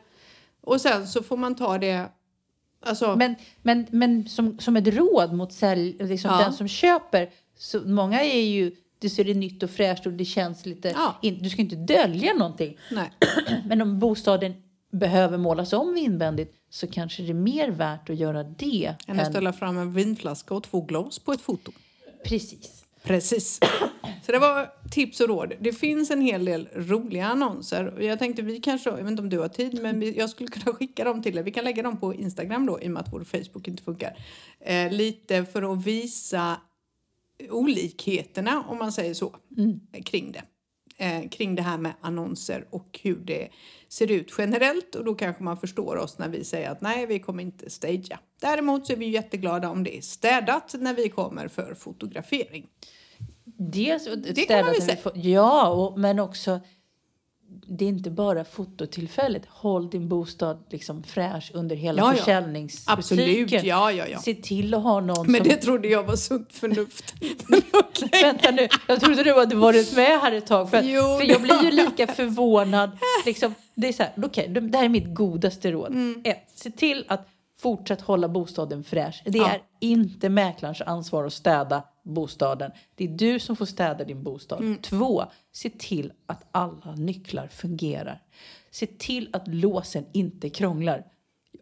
[0.62, 2.06] och sen så får man ta det...
[2.84, 6.38] Alltså, Men, men, men som, som ett råd mot sälj, liksom Ja.
[6.44, 7.30] den som köper.
[7.58, 10.90] Så många är ju, det ser det nytt och fräscht och det känns lite...
[10.90, 11.16] Ja.
[11.22, 12.78] In, du ska inte dölja någonting.
[12.92, 13.12] nej.
[13.66, 14.54] Men om bostaden
[14.92, 18.96] behöver målas om invändigt så kanske det är mer värt att göra det.
[19.08, 21.72] Än att ställa fram en vinflaska och två glas på ett foto.
[22.26, 22.84] Precis.
[23.04, 23.60] Precis.
[24.22, 25.54] Så det var tips och råd.
[25.60, 28.02] Det finns en hel del roliga annonser.
[28.02, 30.50] Jag tänkte vi kanske, jag vet inte om du har tid, men vi, jag skulle
[30.50, 31.44] kunna skicka dem till er.
[31.44, 34.18] Vi kan lägga dem på Instagram då i och med att vår Facebook inte funkar.
[34.60, 36.58] Eh, lite för att visa
[37.50, 39.36] olikheterna, om man säger så,
[40.06, 40.44] kring det.
[40.98, 43.50] Eh, kring det här med annonser och hur det
[43.90, 44.96] ser ut generellt.
[44.96, 48.20] Och då kanske man förstår oss när vi säger att nej, vi kommer inte stagea.
[48.42, 52.68] Däremot så är vi jätteglada om det är städat när vi kommer för fotografering.
[53.46, 54.06] Dels
[54.48, 54.98] kan man väl säga.
[54.98, 56.60] får- Ja, och, men också
[57.68, 59.44] det är inte bara fototillfället.
[59.50, 63.66] Håll din bostad liksom fräsch under hela Ja, försäljningscykeln.
[63.68, 64.20] Ja, ja, ja.
[64.20, 65.50] Se till att ha någon Men som...
[65.50, 67.14] det trodde jag var sunt förnuft.
[67.74, 68.10] Okej.
[68.24, 70.70] Vänta nu, jag trodde du hade varit med här ett tag.
[70.70, 72.92] För, att, Jo, för jag blir ju det lika förvånad.
[73.26, 75.92] Liksom, det är så här, okej, det det här är mitt godaste råd.
[75.92, 76.22] Mm.
[76.24, 77.28] Ett, se till att
[77.62, 79.22] fortsätt hålla bostaden fräsch.
[79.26, 79.50] Det Ja.
[79.50, 82.72] är inte mäklarens ansvar att städa bostaden.
[82.96, 84.60] Det är du som får städa din bostad.
[84.60, 84.78] Mm.
[84.82, 88.22] Två, se till att alla nycklar fungerar.
[88.72, 91.06] Se till att låsen inte krånglar.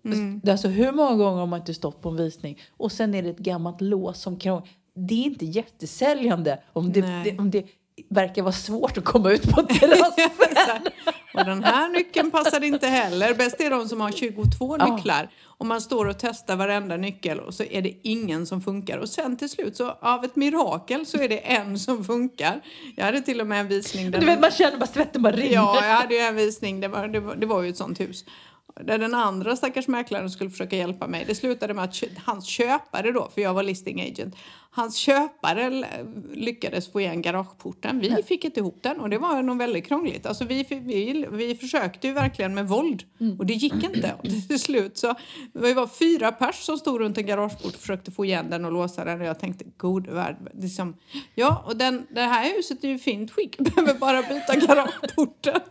[0.05, 0.41] Mm.
[0.47, 3.29] Alltså hur många gånger har man inte stått på en visning och sen är det
[3.29, 4.69] ett gammalt lås som krånglar.
[4.95, 7.65] Det är inte jättesäljande om det, det, om det
[8.09, 10.81] verkar vara svårt att komma ut på terrassen.
[11.33, 13.33] Och den här nyckeln passar inte heller.
[13.33, 14.95] Bäst är de som har 22 Ja.
[14.95, 15.29] nycklar.
[15.45, 18.97] Och man står och testar varenda nyckel och så är det ingen som funkar.
[18.97, 22.61] Och sen till slut så av ett mirakel så är det en som funkar.
[22.95, 24.19] Jag hade till och med en visning där...
[24.19, 25.53] Du vet, man känner bara svetten bara rinner.
[25.53, 26.79] Ja, jag hade ju en visning.
[26.79, 28.25] Det var, det, var, det var ju ett sånt hus.
[28.83, 31.23] Där den andra stackars mäklaren skulle försöka hjälpa mig.
[31.27, 34.35] Det slutade med att hans köpare då, för jag var listing agent.
[34.71, 35.85] Hans köpare
[36.33, 37.99] lyckades få igen garageporten.
[37.99, 40.25] Vi fick inte ihop den och det var nog väldigt krångligt.
[40.25, 43.03] Alltså vi, vi, vi försökte ju verkligen med våld
[43.39, 44.13] och det gick inte.
[44.19, 45.15] Och till slut så
[45.53, 48.71] det var fyra pers som stod runt en garageport och försökte få igen den och
[48.71, 50.35] låsa den och jag tänkte gode värld.
[50.53, 50.95] Liksom,
[51.35, 55.55] ja, och den, det här huset är ju i fint skick, behöver bara byta garageporten.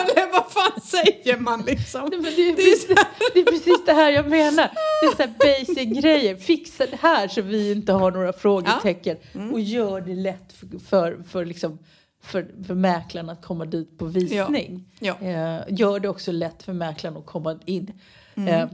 [0.00, 2.00] Eller vad fan säger man liksom?
[2.12, 2.86] Nej, det, är precis,
[3.34, 4.70] det är precis det här jag menar.
[5.02, 6.36] Det är så basic grejer.
[6.36, 9.16] Fixa det här så vi inte har några frågetecken.
[9.32, 9.52] Mm.
[9.52, 11.78] Och gör det lätt för, för, för, liksom,
[12.22, 14.84] för, för mäklaren att komma dit på visning.
[15.00, 15.14] Ja.
[15.20, 17.92] Eh, gör det också lätt för mäklaren att komma in.
[18.34, 18.48] Mm.
[18.54, 18.68] Eh,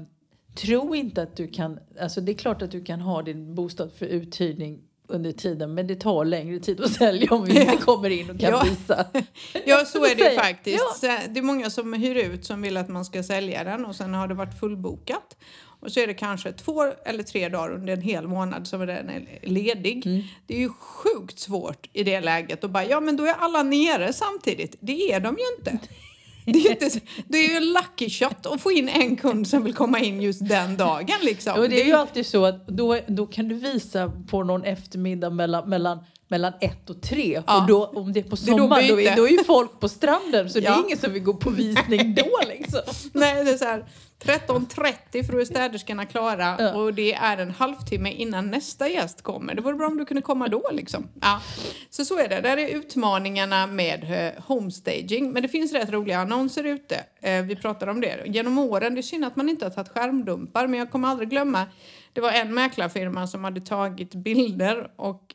[0.55, 3.93] tro inte att du kan, alltså det är klart att du kan ha din bostad
[3.93, 7.61] för uthyrning under tiden men det tar längre tid att sälja om vi Ja.
[7.73, 8.65] inte kommer in och kan Ja.
[8.65, 9.07] visa.
[9.67, 10.39] Ja, så är det ju säger.
[10.41, 10.85] faktiskt.
[11.03, 11.19] Ja.
[11.29, 14.15] Det är många som hyr ut som vill att man ska sälja den och sen
[14.15, 15.37] har det varit fullbokat.
[15.81, 19.11] Och så är det kanske två eller tre dagar under en hel månad som den
[19.11, 20.07] är ledig.
[20.07, 20.23] Mm.
[20.47, 23.63] Det är ju sjukt svårt i det läget och bara, ja men då är alla
[23.63, 24.77] nere samtidigt.
[24.81, 25.87] Det är de ju inte.
[26.45, 29.49] Det är, ju inte, det är ju en lucky shot att få in en kund
[29.49, 31.59] som vill komma in just den dagen liksom.
[31.59, 35.31] Och det är ju alltid så att då, då kan du visa på någon eftermiddag
[35.31, 35.99] mellan, mellan,
[36.31, 37.43] mellan ett och tre.
[37.47, 37.61] Ja.
[37.61, 39.81] Och då, om det är på är då sommaren då, är, då är ju folk
[39.81, 40.79] på stranden så det Ja.
[40.81, 42.81] är ingen som vill gå på visning då liksom.
[43.13, 43.85] Nej, det är så här
[44.25, 46.75] 13.30 för då är städerskorna klara Ja.
[46.75, 49.55] och det är en halvtimme innan nästa gäst kommer.
[49.55, 51.09] Det vore bra om du kunde komma då liksom.
[51.21, 51.41] Ja.
[51.91, 52.41] Så så är det.
[52.41, 55.33] Där är utmaningarna med eh, homestaging.
[55.33, 57.01] Men det finns rätt roliga annonser ute.
[57.23, 58.23] Eh, vi pratar om det.
[58.27, 61.31] Genom åren, det är synd att man inte har tagit skärmdumpar men jag kommer aldrig
[61.31, 61.67] glömma
[62.13, 65.35] det var en mäklarfirma som hade tagit bilder och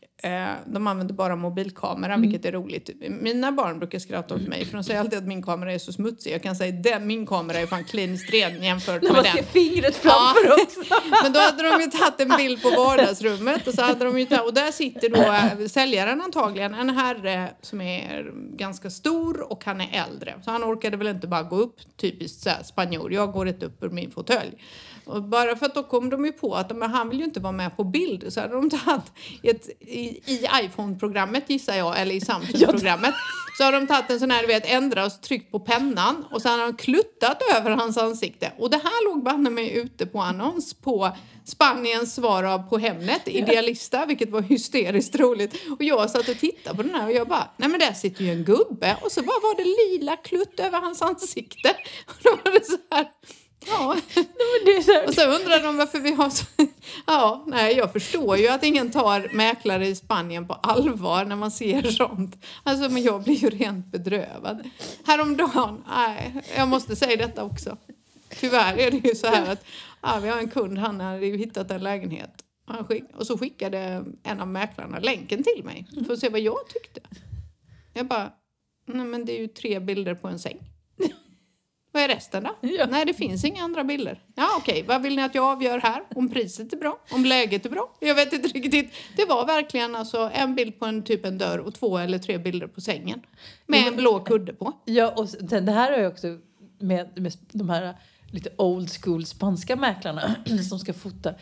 [0.65, 2.21] de använde bara mobilkamera, Mm.
[2.21, 2.89] vilket är roligt.
[3.21, 5.93] Mina barn brukar skratta åt mig för de säger alltid att min kamera är så
[5.93, 6.33] smutsig.
[6.33, 9.33] Jag kan säga den, min kamera är fan kliniskt ren jämfört När med man den.
[9.33, 10.53] ser fingret framför Ja.
[10.63, 10.79] också.
[11.23, 14.25] Men då hade de ju tagit en bild på vardagsrummet och så hade de ju
[14.25, 15.17] tagit, och där sitter då
[15.61, 20.33] eh, säljaren antagligen, en herre som är ganska stor och han är äldre.
[20.45, 23.89] Så han orkade väl inte bara gå upp, typiskt spanjor, jag går inte upp ur
[23.89, 24.51] min fåtölj.
[25.05, 27.39] Och bara för att då kom de ju på att men han vill ju inte
[27.39, 29.11] vara med på bild så hade de tagit
[29.43, 33.13] ett, i, i iPhone-programmet gissar jag, eller i Samsung-programmet
[33.57, 36.41] så har de tagit en sån här, du vet, ändra och tryckt på pennan och
[36.41, 38.51] sen har de kluttat över hans ansikte.
[38.57, 41.11] Och det här låg banne mig ute på annons på
[41.45, 45.55] Spaniens svar av på Hemnet, Idealista, vilket var hysteriskt roligt.
[45.71, 48.23] Och jag satt och tittade på den här och jag bara, nej men där sitter
[48.23, 51.69] ju en gubbe och så bara var det lila klutt över hans ansikte.
[52.07, 53.07] Och då var det så här,
[53.67, 53.95] ja.
[55.07, 56.45] Och så undrar de varför vi har så...
[57.07, 61.51] Ja, nej, jag förstår ju att ingen tar mäklare i Spanien på allvar när man
[61.51, 62.45] ser sånt.
[62.63, 64.69] Alltså, men jag blir ju rent bedrövad.
[65.05, 67.77] Häromdagen, nej, jag måste säga detta också.
[68.39, 69.65] Tyvärr är det ju så här att
[70.01, 72.31] ja, vi har en kund, han hade ju hittat en lägenhet.
[73.17, 77.01] Och så skickade en av mäklarna länken till mig för att se vad jag tyckte.
[77.93, 78.31] Jag bara,
[78.85, 80.57] nej men det är ju tre bilder på en säng.
[81.95, 82.55] Vad är resten då?
[82.61, 82.85] Ja.
[82.89, 84.23] Nej, det finns inga andra bilder.
[84.35, 84.83] Ja, okej.
[84.87, 86.03] Vad vill ni att jag avgör här?
[86.15, 86.99] Om priset är bra?
[87.11, 87.97] Om läget är bra?
[87.99, 88.93] Jag vet inte riktigt.
[89.17, 92.37] Det var verkligen alltså en bild på en typ en dörr och två eller tre
[92.37, 93.21] bilder på sängen.
[93.67, 94.73] Med en blå kudde på.
[94.85, 96.27] Ja, och sen, det här har jag också
[96.79, 97.95] med, med de här
[98.31, 100.35] lite old school spanska mäklarna
[100.69, 101.33] som ska fota.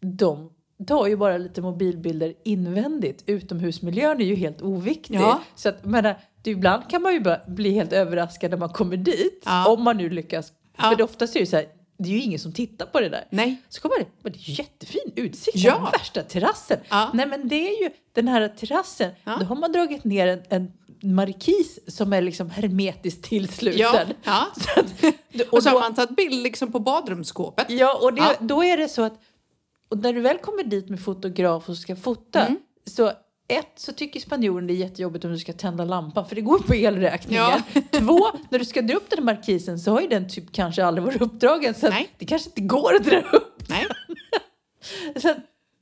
[0.00, 0.50] De
[0.84, 3.22] tar ju bara lite mobilbilder invändigt.
[3.26, 5.14] Utomhusmiljön är ju helt oviktig.
[5.14, 5.40] Ja.
[5.54, 8.96] Så att, men, det, ibland kan man ju bara bli helt överraskad när man kommer
[8.96, 9.42] dit.
[9.44, 9.68] Ja.
[9.68, 10.52] Om man nu lyckas.
[10.76, 10.82] Ja.
[10.90, 11.66] För det oftast är det så här,
[11.98, 13.24] det är ju ingen som tittar på det där.
[13.30, 13.56] Nej.
[13.68, 15.74] Så kommer det, men det är jättefin utsikt, Ja.
[15.74, 16.78] den värsta terrassen.
[16.88, 17.10] Ja.
[17.14, 19.36] Nej men det är ju den här terrassen, Ja.
[19.40, 20.72] då har man dragit ner en, en
[21.14, 24.08] markis som är liksom hermetiskt tillsluten.
[24.24, 24.46] Ja.
[24.56, 24.86] Så att,
[25.50, 27.70] Och så då, har man tagit bild liksom på badrumsskåpet.
[27.70, 29.14] ja, och det, då är det så att
[29.92, 32.58] och när du väl kommer dit med fotograf och ska fota Mm.
[32.86, 33.12] så
[33.48, 36.58] ett så tycker spanjoren det är jättejobbigt om du ska tända lampan för det går
[36.58, 37.42] på elräkningen.
[37.44, 37.80] Ja.
[37.98, 38.18] Två,
[38.50, 41.04] när du ska dra upp den här markisen så har ju den typ kanske aldrig
[41.04, 43.62] varit uppdragen så det kanske inte går att dra upp.
[43.68, 43.86] Nej.
[45.16, 45.34] Så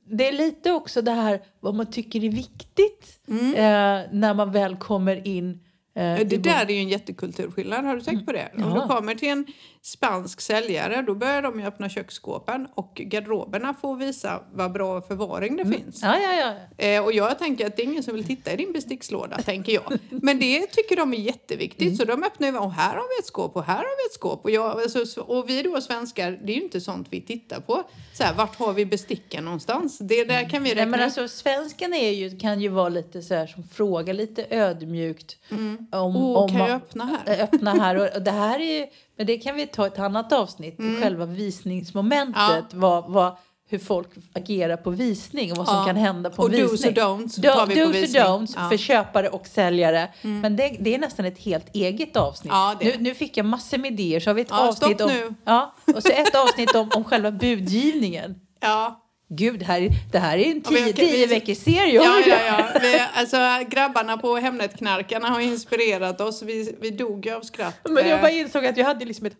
[0.09, 3.45] det är lite också det här vad man tycker är viktigt Mm.
[3.55, 5.59] eh, när man väl kommer in.
[5.95, 8.51] Eh, Det där är ju en jättekulturskillnad, har du tänkt på det?
[8.55, 8.81] Om Ja.
[8.81, 9.45] du kommer till en
[9.83, 15.55] spansk säljare, då börjar de ju öppna köksskåpen och garderoberna får visa vad bra förvaring
[15.57, 15.99] det finns.
[16.01, 16.33] Ja, ja,
[16.77, 16.85] ja.
[16.85, 19.73] Eh, och jag tänker att det är ingen som vill titta i din bestickslåda, tänker
[19.73, 19.97] jag.
[20.09, 23.25] Men det tycker de är jätteviktigt, så de öppnar ju, och här har vi ett
[23.25, 24.43] skåp och här har vi ett skåp.
[24.43, 27.83] Och, jag, alltså, och vi då svenskar, det är ju inte sånt vi tittar på.
[28.13, 29.97] Så här, vart har vi besticken någonstans?
[29.97, 31.03] Det där kan vi Nej, räkna men ut.
[31.03, 35.37] alltså, svensken är ju, kan ju vara lite så här som frågar lite ödmjukt.
[35.51, 37.43] Om, Åh, om kan jag öppna här?
[37.43, 37.95] öppna här.
[37.95, 38.87] Och, och det här är ju,
[39.21, 40.77] men det kan vi ta ett annat avsnitt.
[41.01, 42.37] Själva visningsmomentet.
[42.49, 42.63] Mm.
[42.71, 42.77] Ja.
[42.79, 43.37] Vad, vad,
[43.69, 45.85] hur folk agerar på visning och vad som Ja.
[45.85, 46.93] kan hända på Och en visning.
[46.93, 48.21] do's och don'ts Do- tar vi på do's och visning.
[48.23, 48.59] don'ts Ja.
[48.59, 48.69] Mm.
[48.69, 50.09] för köpare och säljare.
[50.21, 52.51] Men det, det är nästan ett helt eget avsnitt.
[52.53, 54.19] Ja, nu, nu fick jag massor med idéer.
[54.19, 55.33] Så har vi ett avsnitt om, nu.
[55.45, 58.35] Ja, och så ett avsnitt om, om själva budgivningen.
[58.61, 59.00] Ja.
[59.33, 61.93] Gud, det här, är- det här är en tio, kan- tio vi- veckors serie.
[61.93, 62.79] Ja, ja, ja.
[62.81, 63.37] Vi, alltså,
[63.69, 66.41] grabbarna på Hemnetknarkarna har inspirerat oss.
[66.41, 67.75] Vi, vi dog ju av skratt.
[67.83, 69.35] Men jag Eh, bara insåg att jag hade liksom ett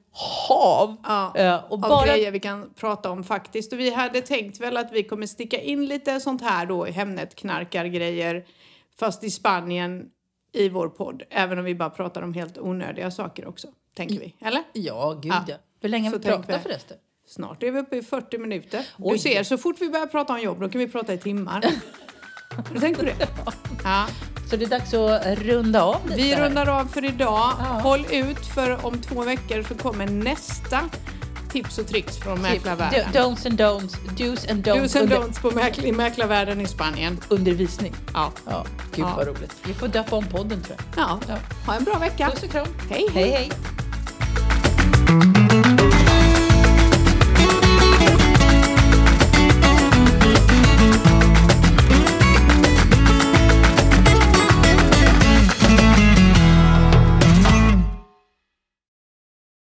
[0.47, 0.95] hav.
[1.03, 3.73] Ja, Eh, och av bara, grejer vi kan prata om faktiskt.
[3.73, 8.45] Och vi hade tänkt väl att vi kommer sticka in lite sånt här då, Hemnetknarkargrejer.
[8.99, 10.05] Fast i Spanien
[10.53, 11.23] i vår podd.
[11.29, 14.35] Även om vi bara pratar om helt onödiga saker också, tänker vi.
[14.41, 14.63] Eller?
[14.73, 15.55] Ja, gud Ja.
[15.81, 16.97] Hur länge har vi pratat vi- förresten?
[17.35, 18.85] Snart är vi uppe i 40 minuter.
[18.97, 19.13] Oj.
[19.13, 21.61] Du ser, så fort vi börjar prata om jobb då kan vi prata i timmar.
[22.55, 23.15] Har du tänkt på det?
[23.83, 24.07] Ja.
[24.49, 27.51] Så det är dags att runda av lite Vi rundar av för idag.
[27.59, 27.79] Ja.
[27.83, 30.79] Håll ut för om två veckor så kommer nästa
[31.51, 33.05] tips och tricks från mäklarvärlden.
[33.05, 36.67] do- Don'ts and don'ts, do's and don'ts Do's and don'ts på mäkl- i mäklarvärlden i
[36.67, 37.19] Spanien.
[37.29, 37.93] undervisning.
[38.13, 38.31] Ja.
[38.45, 38.65] Ja,
[38.95, 39.13] gud Ja.
[39.17, 39.55] vad roligt.
[39.65, 41.03] Vi får döpa om podden tror jag.
[41.03, 41.19] ja.
[41.27, 41.35] Ja.
[41.65, 42.29] Ha en bra vecka.
[42.29, 42.67] Puss och kram.
[42.89, 43.29] Hej, hej.
[43.29, 43.51] hej.